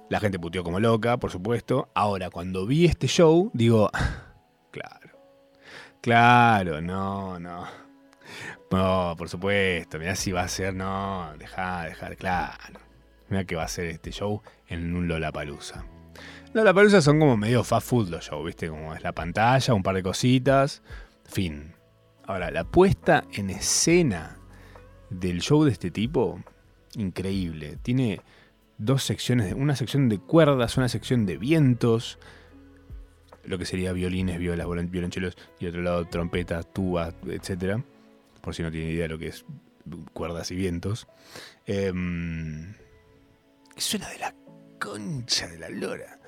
[0.08, 1.88] La gente puteó como loca, por supuesto.
[1.94, 3.90] Ahora, cuando vi este show, digo,
[4.70, 5.05] claro,
[6.00, 7.66] claro, no, no.
[8.70, 12.80] No, por supuesto, mira si va a ser, no, deja, dejar, claro.
[13.28, 15.84] Mira que va a ser este show en un Lollapalooza.
[16.52, 18.68] Lollapalooza son como medio fast food los shows, ¿viste?
[18.68, 20.82] Como es la pantalla, un par de cositas,
[21.24, 21.74] fin.
[22.24, 24.38] Ahora, la puesta en escena
[25.10, 26.40] del show de este tipo,
[26.94, 27.78] increíble.
[27.82, 28.20] Tiene
[28.78, 32.18] dos secciones, una sección de cuerdas, una sección de vientos,
[33.46, 37.80] lo que sería violines, violas, violonchelos, y otro lado trompetas, tubas, etc.
[38.40, 39.44] Por si no tiene idea de lo que es
[40.12, 41.06] cuerdas y vientos.
[41.66, 41.92] Eh,
[43.76, 44.34] suena de la
[44.80, 46.20] concha de la lora.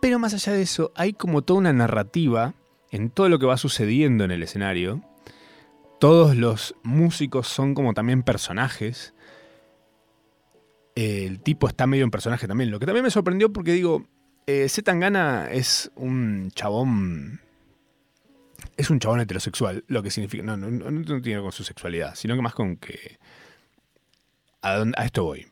[0.00, 2.54] Pero más allá de eso, hay como toda una narrativa
[2.90, 5.02] en todo lo que va sucediendo en el escenario.
[5.98, 9.14] Todos los músicos son como también personajes
[10.96, 12.70] el tipo está medio en personaje también.
[12.70, 14.06] Lo que también me sorprendió porque digo,
[14.46, 17.40] eh, Zetangana es un chabón.
[18.76, 20.42] Es un chabón heterosexual, lo que significa.
[20.42, 23.18] No, no, no, tiene que con su sexualidad, sino que más con que.
[24.62, 25.46] A, a esto voy.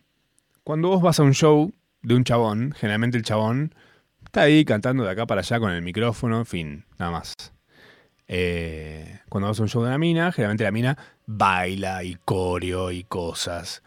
[0.63, 3.75] Cuando vos vas a un show de un chabón, generalmente el chabón
[4.25, 7.35] está ahí cantando de acá para allá con el micrófono, en fin, nada más.
[8.27, 12.91] Eh, cuando vas a un show de una mina, generalmente la mina baila y coreo
[12.91, 13.83] y cosas.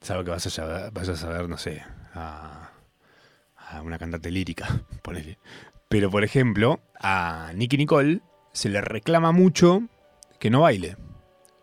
[0.00, 1.82] Salvo que vas a, vas a saber, no sé,
[2.14, 2.61] a,
[3.80, 5.38] una cantante lírica, ponele.
[5.88, 8.20] Pero, por ejemplo, a Nicky Nicole
[8.52, 9.82] se le reclama mucho
[10.38, 10.96] que no baile.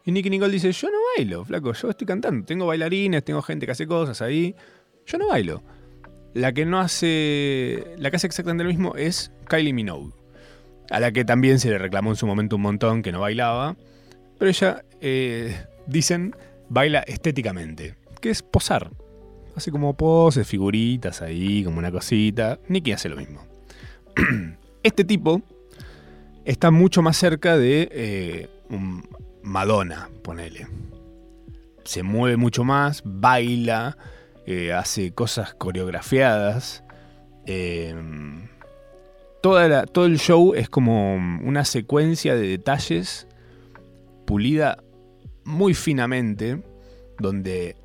[0.05, 2.45] Y Nicky Nicole dice, yo no bailo, flaco, yo estoy cantando.
[2.45, 4.55] Tengo bailarines, tengo gente que hace cosas ahí.
[5.05, 5.61] Yo no bailo.
[6.33, 7.95] La que no hace...
[7.97, 10.13] La que hace exactamente lo mismo es Kylie Minogue.
[10.89, 13.75] A la que también se le reclamó en su momento un montón que no bailaba.
[14.37, 16.35] Pero ella, eh, dicen,
[16.69, 18.91] baila estéticamente que es posar.
[19.55, 22.59] Hace como poses, figuritas ahí, como una cosita.
[22.67, 23.41] Nicky hace lo mismo.
[24.83, 25.41] este tipo
[26.45, 28.49] está mucho más cerca de eh,
[29.43, 30.67] Madonna, ponele.
[31.83, 33.97] Se mueve mucho más, baila,
[34.45, 36.83] eh, hace cosas coreografiadas.
[37.45, 37.95] Eh,
[39.41, 43.27] toda todo el show es como una secuencia de detalles
[44.25, 44.83] pulida
[45.43, 46.61] muy finamente,
[47.17, 47.75] donde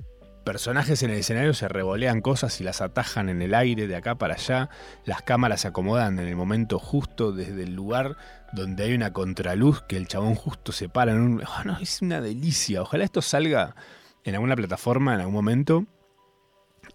[0.44, 4.14] personajes en el escenario se revolean cosas y las atajan en el aire de acá
[4.14, 4.68] para allá.
[5.04, 8.16] Las cámaras se acomodan en el momento justo desde el lugar
[8.52, 11.42] donde hay una contraluz que el chabón justo se para en un...
[11.42, 12.82] Oh, no, es una delicia.
[12.82, 13.74] Ojalá esto salga
[14.22, 15.86] en alguna plataforma en algún momento.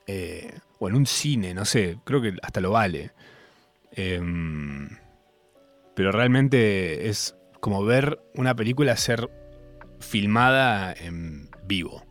[0.07, 1.99] Eh, o en un cine, no sé.
[2.05, 3.11] Creo que hasta lo vale.
[3.91, 4.89] Em,
[5.95, 9.29] pero realmente es como ver una película ser
[9.99, 12.05] filmada en vivo,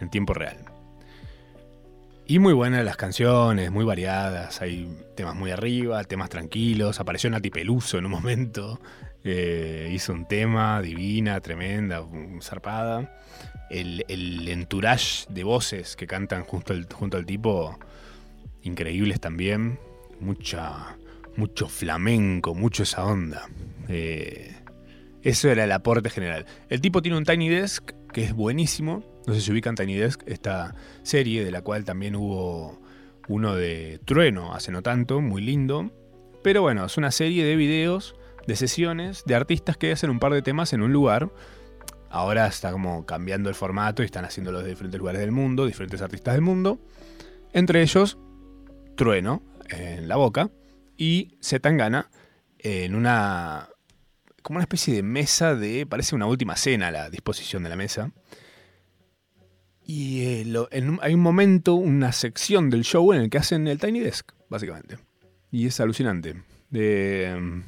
[0.00, 0.61] en tiempo real.
[2.24, 4.62] Y muy buenas las canciones, muy variadas.
[4.62, 7.00] Hay temas muy arriba, temas tranquilos.
[7.00, 8.80] Apareció Nati Peluso en un momento.
[9.24, 12.04] Eh, hizo un tema divina, tremenda,
[12.40, 13.20] zarpada.
[13.70, 17.78] El, el, entourage de voces que cantan junto al, junto al tipo,
[18.62, 19.80] increíbles también.
[20.20, 20.96] Mucha,
[21.36, 23.48] mucho flamenco, mucho esa onda.
[23.88, 24.54] Eh,
[25.22, 26.46] eso era el aporte general.
[26.68, 30.22] El tipo tiene un Tiny Desk que es buenísimo no sé si ubican Tiny Desk,
[30.26, 32.80] esta serie de la cual también hubo
[33.28, 35.90] uno de Trueno hace no tanto, muy lindo.
[36.42, 40.32] Pero bueno, es una serie de videos, de sesiones, de artistas que hacen un par
[40.32, 41.30] de temas en un lugar.
[42.10, 46.02] Ahora está como cambiando el formato y están haciéndolo de diferentes lugares del mundo, diferentes
[46.02, 46.78] artistas del mundo.
[47.52, 48.18] Entre ellos,
[48.96, 50.50] Trueno en la boca
[50.96, 52.10] y Zetangana
[52.58, 53.68] en una.
[54.42, 55.86] como una especie de mesa de.
[55.86, 58.12] parece una última cena la disposición de la mesa.
[59.84, 60.66] Y eh,
[61.00, 64.98] hay un momento, una sección del show en el que hacen el Tiny Desk, básicamente.
[65.50, 66.42] Y es alucinante.
[66.70, 67.64] De em,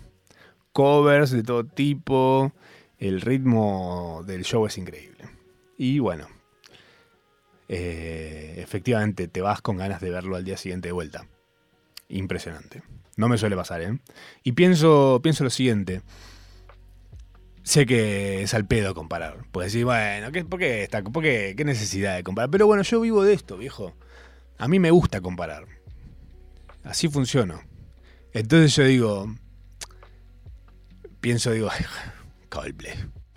[0.73, 2.53] covers de todo tipo.
[2.99, 5.25] El ritmo del show es increíble.
[5.77, 6.29] Y bueno,
[7.69, 11.27] eh, efectivamente te vas con ganas de verlo al día siguiente de vuelta.
[12.09, 12.83] Impresionante.
[13.17, 13.99] No me suele pasar, ¿eh?
[14.43, 16.03] Y pienso, pienso lo siguiente.
[17.65, 19.47] Sé que es al pedo comparar.
[19.51, 22.51] Puedes decir, bueno, ¿qué, ¿por, qué está, por qué, qué necesidad de comparar?
[22.51, 23.95] Pero bueno, yo vivo de esto, viejo.
[24.59, 25.65] A mí me gusta comparar.
[26.85, 27.63] Así funciono.
[28.35, 29.35] Entonces yo digo,
[31.21, 31.71] pienso, digo,
[32.51, 32.93] Coldplay.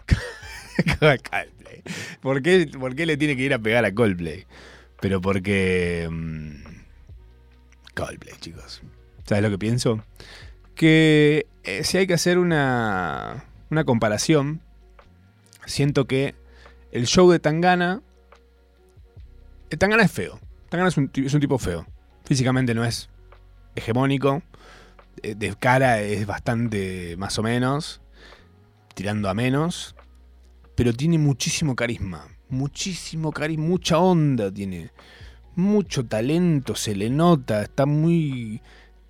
[1.00, 1.84] Coldplay.
[2.20, 4.46] ¿Por qué, ¿Por qué le tiene que ir a pegar a Coldplay?
[5.00, 6.10] Pero porque...
[6.12, 6.64] Mm,
[7.96, 8.82] Coldplay, chicos.
[9.26, 10.04] ¿Sabes lo que pienso?
[10.76, 14.62] Que eh, si hay que hacer una, una comparación,
[15.66, 16.36] siento que
[16.92, 18.02] el show de Tangana.
[19.70, 20.40] Eh, Tangana es feo.
[20.70, 21.86] Tangana es un, es tipo feo.
[22.26, 23.10] Físicamente no es
[23.76, 24.42] hegemónico.
[25.22, 28.02] Eh, de cara es bastante más o menos.
[28.94, 29.96] Tirando a menos.
[30.76, 32.28] Pero tiene muchísimo carisma.
[32.50, 33.66] Muchísimo carisma.
[33.66, 34.92] Mucha onda tiene.
[35.56, 36.76] Mucho talento.
[36.76, 37.64] Se le nota.
[37.64, 38.62] Está muy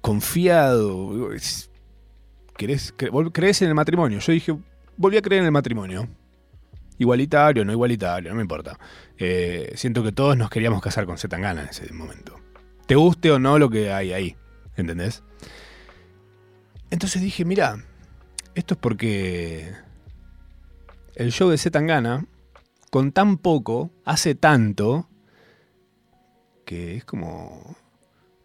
[0.02, 1.32] confiado.
[2.58, 2.94] ¿Crees,
[3.34, 4.20] ¿Crees en el matrimonio?
[4.20, 4.58] Yo dije,
[4.98, 6.08] volví a creer en el matrimonio.
[6.98, 8.80] Igualitario, no igualitario, no me importa.
[9.18, 12.40] Eh, siento que todos nos queríamos casar con Zetangana en ese momento.
[12.88, 14.36] Te guste o no lo que hay ahí,
[14.76, 15.24] ¿entendés?
[16.90, 17.84] Entonces dije, mira,
[18.56, 19.72] esto es porque
[21.16, 22.26] el show de Zetangana,
[22.90, 25.08] con tan poco, hace tanto,
[26.66, 27.76] que es como...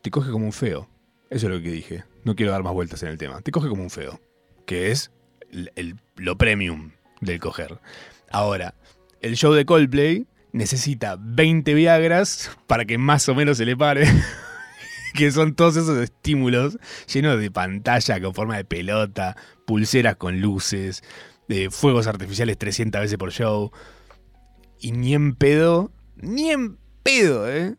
[0.02, 0.88] Te coge como un feo.
[1.30, 2.04] Eso es lo que dije.
[2.24, 3.40] No quiero dar más vueltas en el tema.
[3.40, 4.20] Te coge como un feo.
[4.66, 5.10] Que es
[6.16, 7.80] lo premium del coger.
[8.30, 8.74] Ahora,
[9.20, 14.06] el show de Coldplay necesita 20 Viagras para que más o menos se le pare.
[15.14, 16.78] que son todos esos estímulos
[17.12, 21.02] llenos de pantalla con forma de pelota, pulseras con luces,
[21.48, 23.72] de fuegos artificiales 300 veces por show.
[24.78, 27.76] Y ni en pedo, ni en pedo, ¿eh?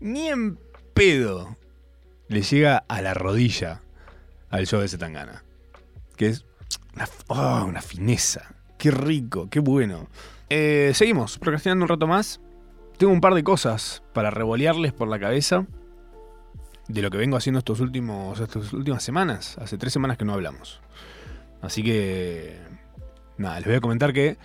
[0.00, 0.58] Ni en
[0.92, 1.56] pedo
[2.28, 3.82] le llega a la rodilla
[4.50, 5.42] al show de Zetangana.
[6.16, 6.44] Que es
[6.94, 8.54] una, oh, una fineza.
[8.78, 10.08] Qué rico, qué bueno.
[10.48, 12.40] Eh, seguimos, procrastinando un rato más.
[12.98, 15.66] Tengo un par de cosas para revolearles por la cabeza
[16.88, 19.58] de lo que vengo haciendo estos últimos, estas últimas semanas.
[19.58, 20.80] Hace tres semanas que no hablamos.
[21.60, 22.58] Así que,
[23.38, 24.38] nada, les voy a comentar que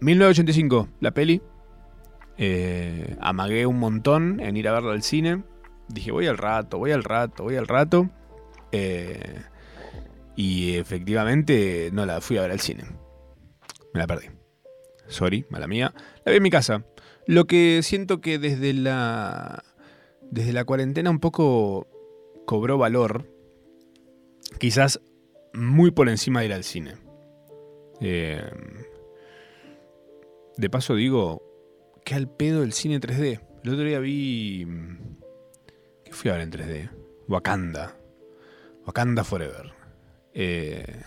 [0.00, 1.42] 1985, la peli.
[2.38, 5.42] Eh, amagué un montón en ir a verla al cine.
[5.88, 8.08] Dije, voy al rato, voy al rato, voy al rato.
[8.72, 9.42] Eh,
[10.36, 12.84] y efectivamente no la fui a ver al cine.
[13.92, 14.26] Me la perdí.
[15.08, 15.94] Sorry, mala mía.
[16.24, 16.84] La vi en mi casa.
[17.26, 19.62] Lo que siento que desde la.
[20.30, 21.86] Desde la cuarentena un poco
[22.46, 23.30] cobró valor.
[24.58, 25.00] Quizás
[25.52, 26.94] muy por encima de ir al cine.
[28.00, 28.42] Eh,
[30.56, 31.42] de paso digo,
[32.04, 33.40] que al pedo el cine 3D.
[33.64, 34.66] El otro día vi.
[36.12, 36.90] ¿Qué fui a ver en 3D?
[37.26, 37.96] Wakanda.
[38.86, 39.72] Wakanda Forever.
[40.34, 41.02] Eh,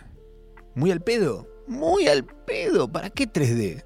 [0.74, 2.92] muy al pedo muy al pedo.
[2.92, 3.84] ¿Para qué 3D?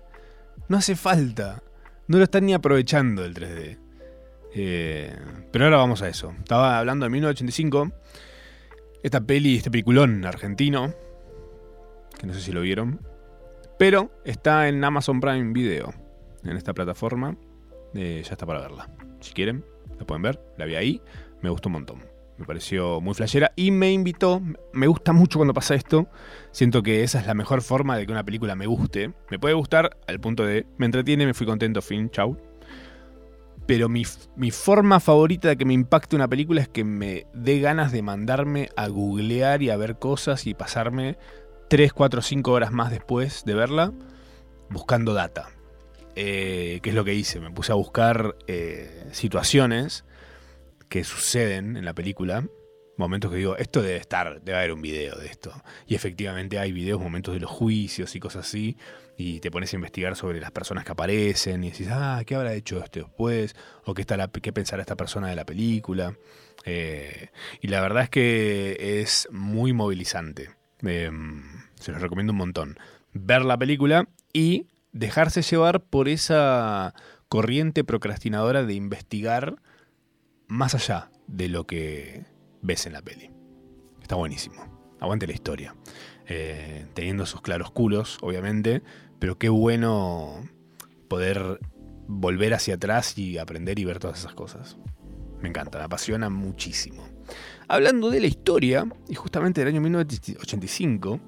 [0.68, 1.64] No hace falta.
[2.08, 3.78] No lo están ni aprovechando el 3D.
[4.56, 5.16] Eh,
[5.52, 6.34] pero ahora vamos a eso.
[6.40, 7.92] Estaba hablando de 1985.
[9.04, 10.94] Esta peli, este peliculón argentino.
[12.18, 13.00] Que no sé si lo vieron.
[13.78, 15.94] Pero está en Amazon Prime Video.
[16.44, 17.38] En esta plataforma.
[17.94, 18.90] Eh, ya está para verla.
[19.20, 19.66] Si quieren,
[20.00, 20.42] la pueden ver.
[20.58, 21.02] La vi ahí.
[21.42, 22.04] Me gustó un montón.
[22.38, 24.42] Me pareció muy flashera y me invitó.
[24.72, 26.08] Me gusta mucho cuando pasa esto.
[26.52, 29.12] Siento que esa es la mejor forma de que una película me guste.
[29.30, 32.38] Me puede gustar al punto de me entretiene, me fui contento, fin, chau.
[33.66, 34.04] Pero mi,
[34.36, 38.02] mi forma favorita de que me impacte una película es que me dé ganas de
[38.02, 41.18] mandarme a googlear y a ver cosas y pasarme
[41.70, 43.94] 3, 4, 5 horas más después de verla
[44.70, 45.50] buscando data.
[46.22, 47.40] Eh, ¿Qué es lo que hice?
[47.40, 50.04] Me puse a buscar eh, situaciones
[50.90, 52.44] que suceden en la película,
[52.98, 55.54] momentos que digo, esto debe estar, debe haber un video de esto.
[55.88, 58.76] Y efectivamente hay videos, momentos de los juicios y cosas así,
[59.16, 62.54] y te pones a investigar sobre las personas que aparecen y decís, ah, ¿qué habrá
[62.54, 63.56] hecho esto después?
[63.86, 66.18] ¿O qué, está la, qué pensará esta persona de la película?
[66.66, 67.30] Eh,
[67.62, 70.50] y la verdad es que es muy movilizante.
[70.82, 71.44] Em,
[71.80, 72.78] se los recomiendo un montón.
[73.14, 76.94] Ver la película y dejarse llevar por esa
[77.28, 79.56] corriente procrastinadora de investigar
[80.48, 82.26] más allá de lo que
[82.62, 83.32] ves en la peli.
[84.02, 84.96] Está buenísimo.
[85.00, 85.76] Aguante la historia.
[86.28, 88.84] Eh, teniendo sus claroscuros, obviamente,
[89.20, 90.48] pero qué bueno
[91.08, 91.60] poder
[92.08, 94.78] volver hacia atrás y aprender y ver todas esas cosas.
[95.42, 97.08] Me encanta, me apasiona muchísimo.
[97.68, 101.20] Hablando de la historia, y justamente del año 1985,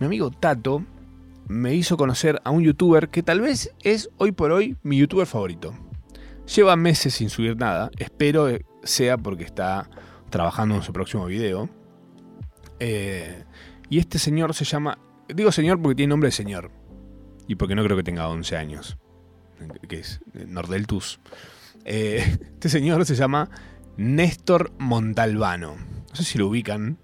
[0.00, 0.84] mi amigo Tato
[1.48, 5.26] me hizo conocer a un youtuber que tal vez es hoy por hoy mi youtuber
[5.26, 5.74] favorito.
[6.54, 8.48] Lleva meses sin subir nada, espero
[8.82, 9.90] sea porque está
[10.30, 11.68] trabajando en su próximo video.
[12.80, 13.44] Eh,
[13.90, 16.70] y este señor se llama, digo señor porque tiene nombre de señor,
[17.46, 18.98] y porque no creo que tenga 11 años,
[19.88, 21.18] que es Nordeltus.
[21.84, 23.50] Eh, este señor se llama
[23.96, 25.76] Néstor Montalbano.
[25.76, 26.98] No sé si lo ubican.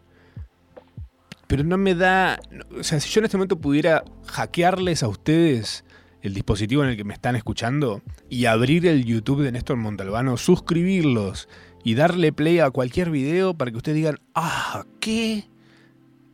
[1.55, 2.40] Pero no me da.
[2.76, 5.84] O sea, si yo en este momento pudiera hackearles a ustedes
[6.20, 10.36] el dispositivo en el que me están escuchando y abrir el YouTube de Néstor Montalbano,
[10.36, 11.48] suscribirlos
[11.84, 15.48] y darle play a cualquier video para que ustedes digan, ah, ¿qué?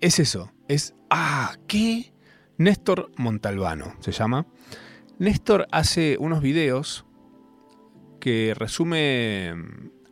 [0.00, 2.14] Es eso, es, ah, ¿qué?
[2.56, 4.46] Néstor Montalbano se llama.
[5.18, 7.04] Néstor hace unos videos
[8.20, 9.52] que resume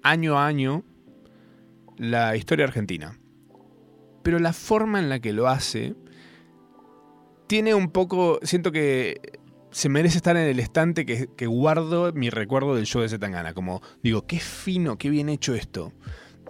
[0.02, 0.84] año a año
[1.96, 3.18] la historia argentina.
[4.29, 5.95] Pero la forma en la que lo hace
[7.47, 9.39] tiene un poco, siento que
[9.70, 13.55] se merece estar en el estante que, guardo mi recuerdo del show de Zetangana.
[13.55, 15.95] Como digo, qué fino, qué bien hecho esto.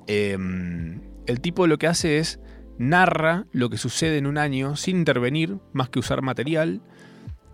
[0.08, 2.40] Em, el tipo lo que hace es
[2.78, 6.82] narra lo que sucede en un año sin intervenir, más que usar material.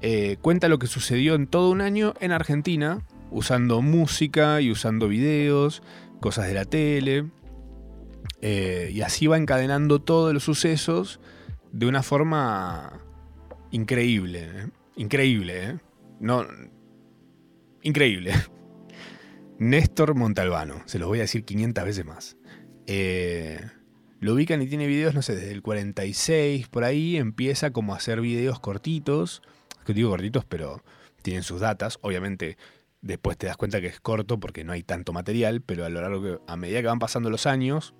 [0.00, 5.06] Eh, cuenta lo que sucedió en todo un año en Argentina, usando música y usando
[5.06, 5.82] videos,
[6.20, 7.26] cosas de la tele.
[8.46, 11.18] Eh, y así va encadenando todos los sucesos
[11.72, 13.00] de una forma
[13.70, 14.50] increíble.
[14.54, 14.68] ¿eh?
[14.96, 15.78] Increíble, ¿eh?
[16.20, 16.46] No.
[17.80, 18.34] Increíble.
[19.58, 22.36] Néstor Montalbano, se los voy a decir 500 veces más.
[22.86, 23.62] Eh,
[24.20, 27.96] lo ubican y tiene videos, no sé, desde el 46 por ahí, empieza como a
[27.96, 29.40] hacer videos cortitos,
[29.86, 30.82] que digo cortitos, pero
[31.22, 32.58] tienen sus datas, obviamente
[33.00, 36.02] después te das cuenta que es corto porque no hay tanto material, pero a lo
[36.02, 37.94] largo que, a medida que van pasando los años,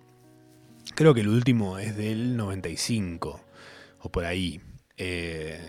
[0.95, 3.41] creo que el último es del 95
[4.01, 4.61] o por ahí.
[4.97, 5.61] Eh,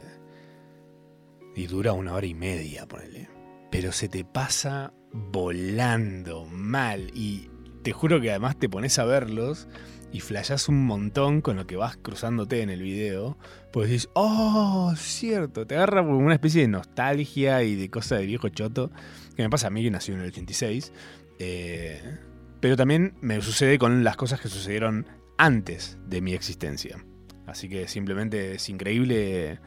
[1.55, 3.30] y dura una hora y media, ponele.
[3.71, 7.11] Pero se te pasa volando mal.
[7.13, 7.49] Y
[7.82, 9.67] te juro que además te pones a verlos
[10.11, 13.38] y flashás un montón con lo que vas cruzándote en el video.
[13.71, 15.65] Pues decís, oh, cierto.
[15.65, 18.91] Te agarra como una especie de nostalgia y de cosa de viejo choto.
[19.36, 20.91] Que me pasa a mí que nació en el 86.
[21.39, 22.19] Eh,
[22.60, 27.03] pero también me sucede con las cosas que sucedieron antes de mi existencia.
[27.45, 29.60] Así que simplemente es increíble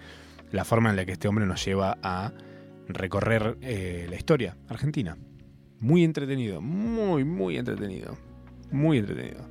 [0.50, 2.32] la forma en la que este hombre nos lleva a
[2.88, 5.16] recorrer eh, la historia argentina.
[5.80, 8.16] Muy entretenido, muy, muy entretenido.
[8.70, 9.48] Muy entretenido.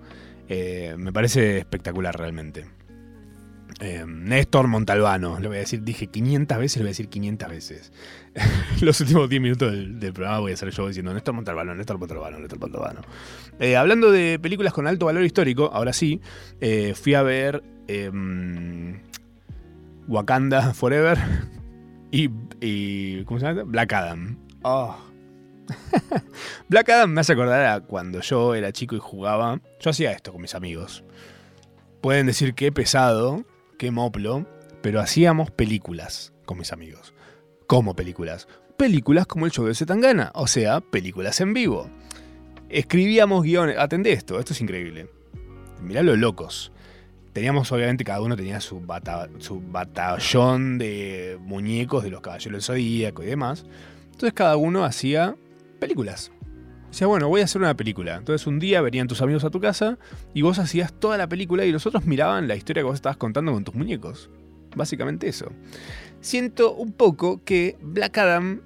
[0.49, 2.65] Eh, me parece espectacular realmente.
[3.79, 7.49] Eh, Néstor Montalbano, le voy a decir, dije 500 veces, le voy a decir 500
[7.49, 7.91] veces.
[8.81, 12.39] Los últimos 10 minutos del, programa voy a hacer yo diciendo Néstor Montalbano, Néstor Montalbano,
[12.39, 13.01] Néstor Montalbano.
[13.77, 16.21] hablando de películas con alto valor histórico, ahora sí,
[16.95, 18.99] fui a ver em,
[20.07, 21.19] Wakanda Forever
[22.11, 23.63] y, ¿cómo se llama?
[23.63, 24.37] Black Adam.
[24.63, 24.95] Oh.
[26.69, 29.59] Black Adam me hace acordar a cuando yo era chico y jugaba.
[29.79, 31.03] Yo hacía esto con mis amigos.
[32.01, 33.45] Pueden decir que pesado,
[33.77, 34.45] que moplo,
[34.81, 37.13] pero hacíamos películas con mis amigos.
[37.67, 38.47] ¿Cómo películas?
[38.77, 41.89] Películas como el show de Zetangana, o sea, películas en vivo.
[42.69, 43.77] Escribíamos guiones.
[43.77, 45.09] Atendé esto, esto es increíble.
[45.81, 46.71] Mirá lo locos
[47.37, 48.81] teníamos, obviamente, cada uno tenía su,
[49.37, 53.63] su batallón de muñecos de los caballeros del zodíaco y demás.
[54.05, 55.35] Entonces cada uno hacía
[55.79, 56.31] películas.
[56.89, 58.15] Decía, bueno, voy a hacer una película.
[58.15, 59.97] Entonces un día venían tus amigos a tu casa
[60.33, 63.17] y vos hacías toda la película y los otros miraban la historia que vos estabas
[63.17, 64.29] contando con tus muñecos.
[64.75, 65.51] Básicamente eso.
[66.21, 68.61] Siento un poco que Black Adam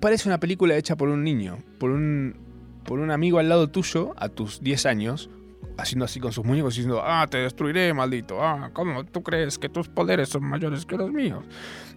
[0.00, 2.36] parece una película hecha por un niño, por un,
[2.84, 5.30] por un amigo al lado tuyo a tus 10 años,
[5.78, 9.68] haciendo así con sus muñecos diciendo, ah, te destruiré, maldito, ah, ¿cómo tú crees que
[9.68, 11.44] tus poderes son mayores que los míos?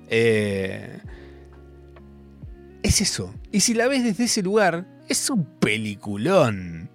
[0.08, 1.00] Eh,
[2.84, 3.34] es eso.
[3.52, 6.90] Y si la ves desde ese lugar, es un peliculón.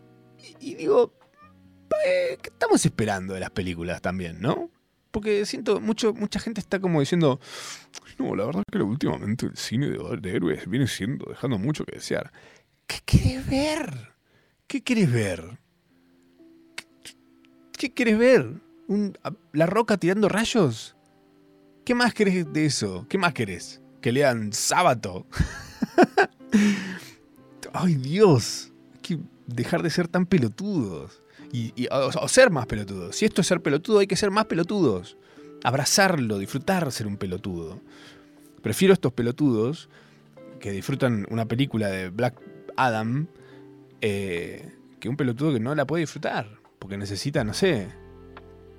[0.61, 1.15] Y, digo,
[2.05, 4.71] ¿qué estamos esperando de las películas también, no?
[5.11, 7.41] Porque siento, mucho, mucha gente está como diciendo,
[8.19, 11.85] no, la verdad es que últimamente el cine de, de héroes viene siendo, dejando mucho
[11.85, 12.33] que desear.
[12.87, 14.15] ¿Qué quieres ver?
[14.67, 15.59] ¿Qué quieres ver?
[17.81, 18.61] ¿Qué querés ver?
[19.53, 20.97] ¿La roca tirando rayos?
[21.85, 23.07] ¿Qué más querés de eso?
[23.09, 23.81] ¿Qué más querés?
[24.03, 25.27] Que lean sábado.
[27.73, 31.23] Ay Dios, hay que dejar de ser tan pelotudos.
[31.53, 33.17] Y, o, ser más pelotudos.
[33.17, 35.17] Si esto es ser pelotudo, hay que ser más pelotudos.
[35.65, 37.81] Abrazarlo, disfrutar ser un pelotudo.
[38.63, 39.89] Prefiero estos pelotudos
[40.61, 42.41] que disfrutan una película de Black
[42.77, 43.27] Adam
[44.01, 47.89] eh, que un pelotudo que no la puede disfrutar porque necesita, no sé,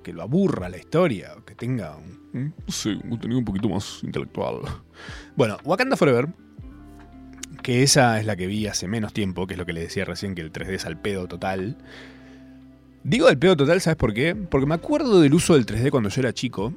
[0.02, 4.56] que lo aburra la historia, que tenga un, un contenido un poquito más intelectual.
[5.36, 6.28] Bueno, Wakanda Forever,
[7.62, 10.04] que esa es la que vi hace menos tiempo, que es lo que le decía
[10.04, 11.76] recién, que el 3D es al pedo total.
[13.04, 14.34] Digo al pedo total, ¿sabes por qué?
[14.34, 16.72] Porque me acuerdo del uso del 3D cuando yo era chico.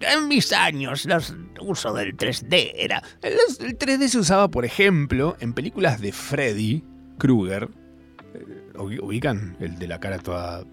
[0.00, 1.22] En mis años, el
[1.60, 3.02] uso del 3D era.
[3.20, 6.82] El, el 3D se usaba, por ejemplo, en películas de Freddy
[7.18, 7.68] Krueger,
[8.78, 10.64] ubican el de la cara toda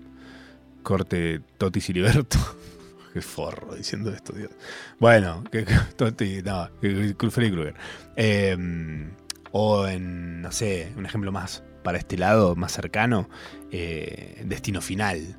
[0.84, 2.38] corte Toti Siliberto.
[3.14, 4.52] Qué forro diciendo esto, Dios.
[5.00, 7.14] Bueno, que, Toti, no, Freddy
[7.52, 7.76] Krueger.
[8.16, 9.12] Em,
[9.52, 13.30] o en, no sé, un ejemplo más para este lado más cercano,
[13.72, 15.38] eh, Destino Final.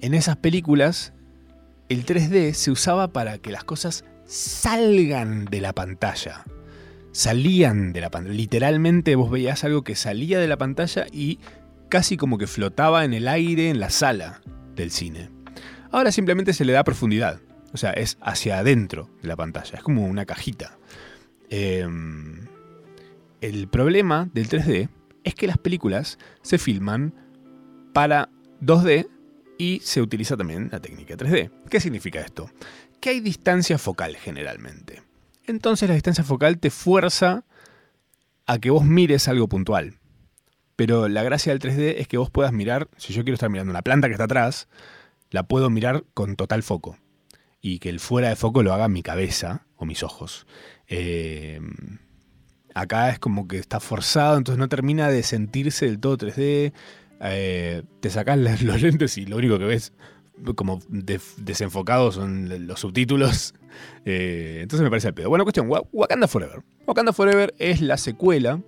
[0.00, 1.12] En esas películas,
[1.88, 6.44] el 3D se usaba para que las cosas salgan de la pantalla.
[7.12, 8.34] Salían de la pantalla.
[8.34, 11.40] Literalmente vos veías algo que salía de la pantalla y
[11.88, 14.40] casi como que flotaba en el aire en la sala
[14.76, 15.30] del cine.
[15.90, 17.40] Ahora simplemente se le da profundidad.
[17.72, 19.78] O sea, es hacia adentro de la pantalla.
[19.78, 20.78] Es como una cajita.
[21.48, 22.46] Em,
[23.40, 24.88] el problema del 3D
[25.24, 27.14] es que las películas se filman
[27.92, 28.28] para
[28.60, 29.08] 2D
[29.58, 31.50] y se utiliza también la técnica 3D.
[31.68, 32.50] ¿Qué significa esto?
[33.00, 35.02] Que hay distancia focal generalmente.
[35.46, 37.44] Entonces la distancia focal te fuerza
[38.46, 39.98] a que vos mires algo puntual.
[40.76, 43.70] Pero la gracia del 3D es que vos puedas mirar, si yo quiero estar mirando
[43.70, 44.68] una planta que está atrás,
[45.30, 46.96] la puedo mirar con total foco.
[47.60, 50.46] Y que el fuera de foco lo haga mi cabeza o mis ojos.
[50.88, 51.60] Eh,
[52.74, 56.72] acá es como que está forzado, entonces no termina de sentirse del todo 3D.
[57.22, 59.92] Eh, te sacas los lentes y lo único que ves
[60.56, 63.54] como desenfocados son los subtítulos.
[64.04, 65.28] Eh, entonces me parece el pedo.
[65.28, 66.60] Bueno, cuestión, Wakanda Forever.
[66.88, 68.60] Wakanda Forever es la secuela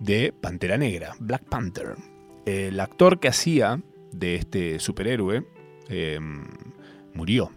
[0.00, 1.96] de Pantera Negra, Black Panther.
[2.46, 5.46] El actor que hacía de este superhéroe
[7.12, 7.52] murió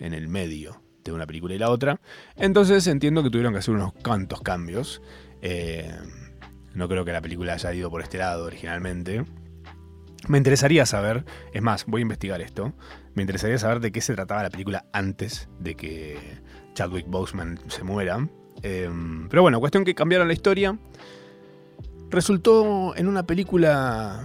[0.00, 2.00] en el medio de una película y la otra.
[2.36, 5.02] Entonces entiendo que tuvieron que hacer unos cuantos cambios.
[5.42, 5.94] Eh,
[6.74, 9.24] no creo que la película haya ido por este lado originalmente.
[10.28, 12.72] Me interesaría saber, es más, voy a investigar esto.
[13.14, 16.18] Me interesaría saber de qué se trataba la película antes de que
[16.74, 18.28] Chadwick Boseman se muera.
[18.62, 18.90] Eh,
[19.30, 20.78] pero bueno, cuestión que cambiaron la historia.
[22.10, 24.24] Resultó en una película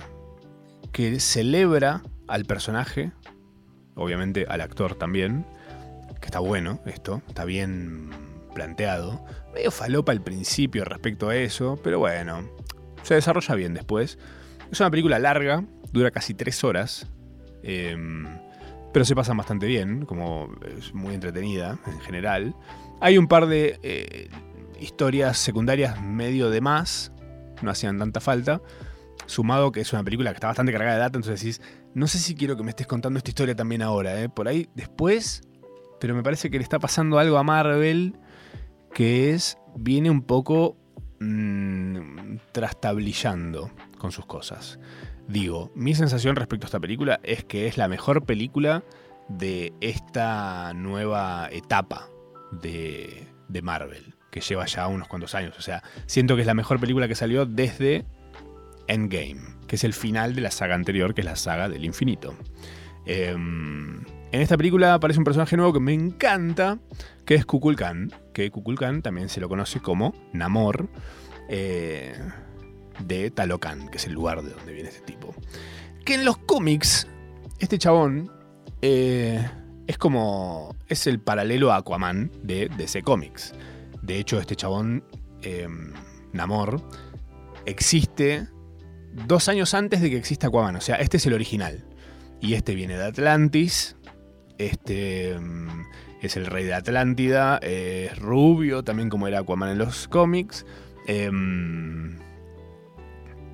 [0.92, 3.12] que celebra al personaje,
[3.96, 5.46] obviamente al actor también,
[6.22, 8.10] que está bueno esto, está bien
[8.54, 9.26] planteado.
[9.54, 12.50] Medio falopa al principio respecto a eso, pero bueno,
[13.04, 14.18] se desarrolla bien después.
[14.72, 17.08] Es una película larga, dura casi tres horas,
[17.64, 18.26] em,
[18.94, 22.56] pero se pasa bastante bien, como es muy entretenida en general.
[23.02, 24.30] Hay un par de eh,
[24.80, 27.12] historias secundarias medio de más,
[27.62, 28.62] no hacían tanta falta,
[29.26, 31.62] sumado que es una película que está bastante cargada de data, entonces decís,
[31.94, 34.30] no sé si quiero que me estés contando esta historia también ahora, ¿eh?
[34.30, 35.42] por ahí después
[36.02, 38.16] pero me parece que le está pasando algo a Marvel
[38.92, 40.76] que es, viene un poco
[41.20, 44.80] mmm, trastablillando con sus cosas.
[45.28, 48.84] Digo, mi sensación respecto a esta película es que es la mejor película
[49.30, 52.10] de esta nueva etapa
[52.52, 55.56] de, de Marvel, que lleva ya unos cuantos años.
[55.60, 58.06] O sea, siento que es la mejor película que salió desde
[58.88, 62.36] Endgame, que es el final de la saga anterior, que es la saga del infinito.
[63.06, 63.38] Eh,
[64.32, 66.80] en esta película aparece un personaje nuevo que me encanta,
[67.26, 70.90] que es Kukulkan, que Kukulkan también se lo conoce como Namor
[71.50, 72.14] eh,
[73.06, 75.36] de Talocan, que es el lugar de donde viene este tipo.
[76.06, 77.08] Que en los cómics,
[77.60, 78.32] este chabón
[78.82, 79.46] eh,
[79.88, 80.76] es como.
[80.88, 83.54] es el paralelo a Aquaman de DC Comics.
[84.02, 85.04] De hecho, este chabón,
[85.42, 85.68] eh,
[86.32, 86.82] Namor,
[87.66, 88.48] existe
[89.28, 90.78] dos años antes de que exista Aquaman.
[90.78, 91.84] O sea, este es el original.
[92.40, 93.96] Y este viene de Atlantis,
[94.66, 95.86] este mm,
[96.22, 100.66] es el rey de Atlántida, es rubio, también como era Aquaman en los cómics.
[101.08, 102.18] Em,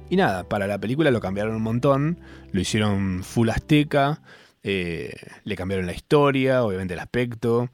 [0.09, 2.19] y nada, para la película lo cambiaron un montón,
[2.51, 4.21] lo hicieron full azteca,
[4.63, 7.69] eh, le cambiaron la historia, obviamente el aspecto.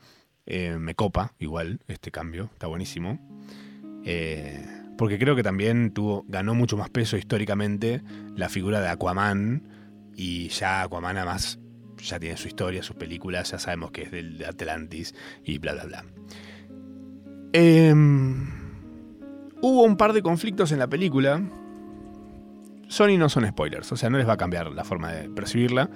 [0.45, 3.19] Eh, me copa igual este cambio, está buenísimo.
[4.05, 4.63] Eh,
[4.97, 8.01] porque creo que también tuvo, ganó mucho más peso históricamente
[8.35, 9.63] la figura de Aquaman.
[10.15, 11.59] Y ya Aquaman además
[12.03, 15.85] ya tiene su historia, sus películas, ya sabemos que es del Atlantis y bla, bla,
[15.85, 16.05] bla.
[17.53, 18.47] Em,
[19.61, 21.41] hubo un par de conflictos en la película.
[22.87, 25.89] Sony no son spoilers, o sea, no les va a cambiar la forma de percibirla.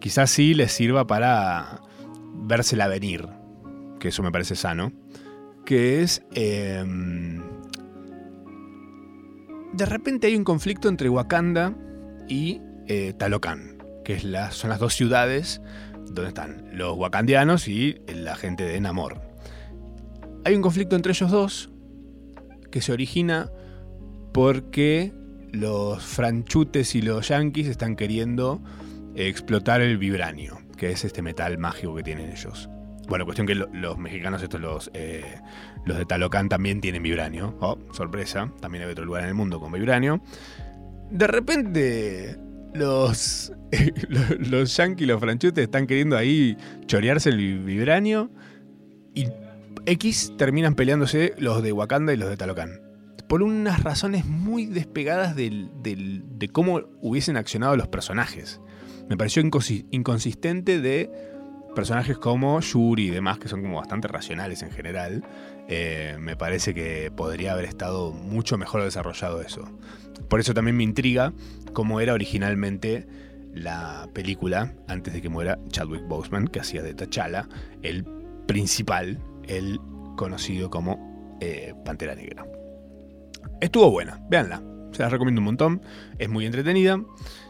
[0.00, 1.80] Quizás sí les sirva para
[2.34, 3.26] vérsela venir,
[3.98, 4.92] que eso me parece sano.
[5.64, 6.22] Que es...
[6.32, 7.42] Em,
[9.72, 11.74] de repente hay un conflicto entre Wakanda
[12.26, 13.77] y eh, Talocan
[14.08, 14.18] que
[14.52, 15.60] son las dos ciudades
[16.06, 19.20] donde están los wakandianos y la gente de Namor.
[20.46, 21.70] Hay un conflicto entre ellos dos
[22.70, 23.50] que se origina
[24.32, 25.12] porque
[25.52, 28.62] los franchutes y los yanquis están queriendo
[29.14, 32.70] explotar el vibranio, que es este metal mágico que tienen ellos.
[33.08, 35.38] Bueno, cuestión que los mexicanos, estos los, eh,
[35.84, 37.58] los de Talocán también tienen vibranio.
[37.60, 40.22] Oh, sorpresa, también hay otro lugar en el mundo con vibranio.
[41.10, 42.47] De repente
[42.78, 43.52] los,
[44.38, 46.56] los, yankees, los franchutes están queriendo ahí
[46.86, 48.30] chorearse el vibranio
[49.14, 49.26] y
[49.86, 52.80] X terminan peleándose los de Wakanda y los de Talocan.
[53.28, 58.60] por unas razones muy despegadas de cómo hubiesen accionado los personajes.
[59.08, 61.10] Me pareció inconsi- inconsistente de
[61.78, 65.22] personajes como Yuri y demás, que son como bastante racionales en general.
[65.68, 69.62] Eh, me parece que podría haber estado mucho mejor desarrollado eso.
[70.28, 71.32] Por eso también me intriga
[71.74, 73.06] cómo era originalmente
[73.54, 77.48] la película antes de que muera Chadwick Boseman, que hacía de T'Challa
[77.84, 78.04] el
[78.48, 79.78] principal, el
[80.16, 82.44] conocido como eh, Pantera Negra.
[83.60, 84.64] Estuvo buena, véanla.
[84.90, 85.82] Se las recomiendo un montón.
[86.18, 87.00] Es muy entretenida.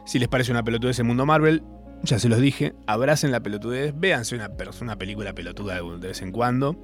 [0.05, 1.63] Si les parece una pelotudez el mundo Marvel,
[2.03, 6.33] ya se los dije, abracen la pelotudez, véanse una, una película pelotuda de vez en
[6.33, 6.83] cuando.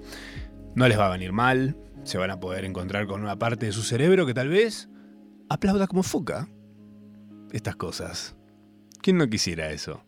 [0.75, 1.77] No les va a venir mal.
[2.03, 4.89] Se van a poder encontrar con una parte de su cerebro que tal vez
[5.49, 6.49] aplauda como foca
[7.53, 8.37] estas cosas.
[9.01, 10.05] ¿Quién no quisiera eso?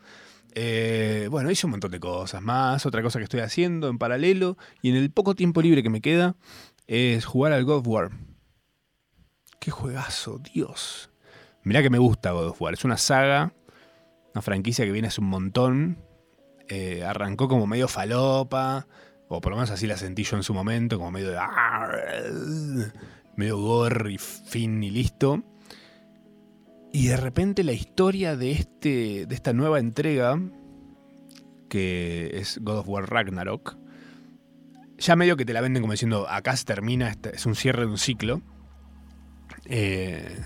[0.54, 2.84] Eh, bueno, hice un montón de cosas más.
[2.86, 6.00] Otra cosa que estoy haciendo en paralelo y en el poco tiempo libre que me
[6.00, 6.36] queda
[6.86, 8.10] es jugar al God of War.
[9.60, 11.10] Qué juegazo, Dios.
[11.62, 12.74] Mirá que me gusta God of War.
[12.74, 13.52] Es una saga,
[14.36, 15.98] una franquicia que viene hace un montón.
[16.68, 18.86] Eh, arrancó como medio falopa,
[19.28, 21.38] o por lo menos así la sentí yo en su momento, como medio de...
[23.36, 25.42] medio gore y fin y listo.
[26.92, 30.38] Y de repente la historia de, este, de esta nueva entrega,
[31.70, 33.78] que es God of War Ragnarok,
[34.98, 37.82] ya medio que te la venden como diciendo, acá se termina, este- es un cierre
[37.82, 38.42] de un ciclo.
[39.64, 40.42] Eh,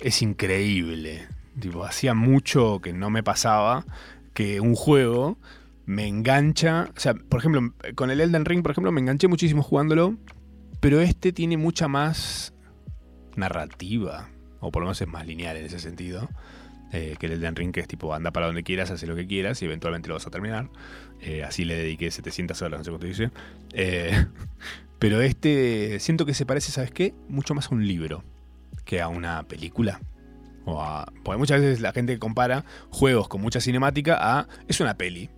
[0.00, 1.28] es increíble.
[1.60, 3.84] Tipo, hacía mucho que no me pasaba
[4.32, 5.38] que un juego
[5.86, 6.90] me engancha.
[6.96, 10.16] O sea, por ejemplo, con el Elden Ring, por ejemplo, me enganché muchísimo jugándolo.
[10.80, 12.52] Pero este tiene mucha más
[13.36, 14.28] narrativa.
[14.60, 16.28] O por lo menos es más lineal en ese sentido.
[16.92, 19.26] eh, que el Elden Ring, que es tipo anda para donde quieras, hace lo que
[19.26, 20.68] quieras y eventualmente lo vas a terminar.
[21.20, 23.30] Eh, así le dediqué 700 horas, no sé cuánto dice.
[23.72, 24.26] Eh,
[24.98, 27.14] pero este, siento que se parece, ¿sabes qué?
[27.28, 28.22] Mucho más a un libro
[28.84, 30.00] que a una película.
[30.64, 34.48] O porque muchas veces la gente compara juegos con mucha cinemática a.
[34.68, 35.30] Es una peli.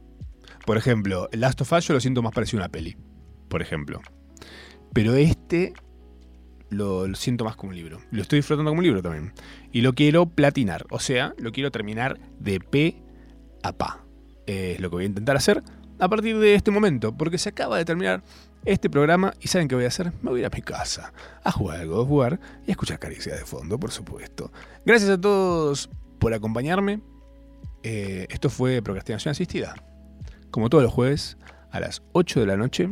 [0.64, 2.96] Por ejemplo, Last of Us lo siento más parecido a una peli.
[3.48, 4.00] Por ejemplo.
[4.92, 5.74] Pero este
[6.70, 8.00] lo, lo siento más como un libro.
[8.10, 9.32] Lo estoy disfrutando como un libro también.
[9.72, 10.86] Y lo quiero platinar.
[10.90, 13.02] O sea, lo quiero terminar de pe
[13.62, 14.04] a pa.
[14.46, 15.62] Es lo que voy a intentar hacer
[15.98, 17.16] a partir de este momento.
[17.16, 18.22] Porque se acaba de terminar
[18.66, 20.12] este programa y ¿saben qué voy a hacer?
[20.22, 21.12] Me voy a ir a mi casa
[21.44, 24.52] a jugar al God of y a escuchar caricias de fondo, por supuesto.
[24.84, 25.88] Gracias a todos
[26.18, 27.00] por acompañarme.
[27.82, 29.74] Eh, esto fue Procrastinación Asistida.
[30.50, 31.36] Como todos los jueves,
[31.70, 32.88] a las 8 de la noche.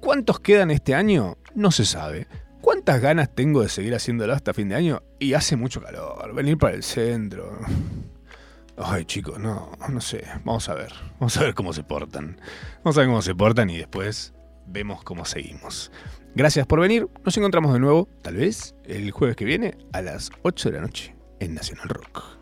[0.00, 1.36] ¿Cuántos quedan este año?
[1.54, 2.26] No se sabe.
[2.60, 5.02] ¿Cuántas ganas tengo de seguir haciéndolo hasta fin de año?
[5.18, 6.34] Y hace mucho calor.
[6.34, 7.58] Venir para el centro.
[8.76, 10.24] Ay, chicos, no, no sé.
[10.44, 10.92] Vamos a ver.
[11.20, 12.40] Vamos a ver cómo se portan.
[12.82, 14.32] Vamos a ver cómo se portan y después
[14.72, 15.92] vemos cómo seguimos.
[16.34, 17.08] Gracias por venir.
[17.24, 20.82] Nos encontramos de nuevo, tal vez, el jueves que viene a las 8 de la
[20.82, 22.38] noche en Nacional Rock.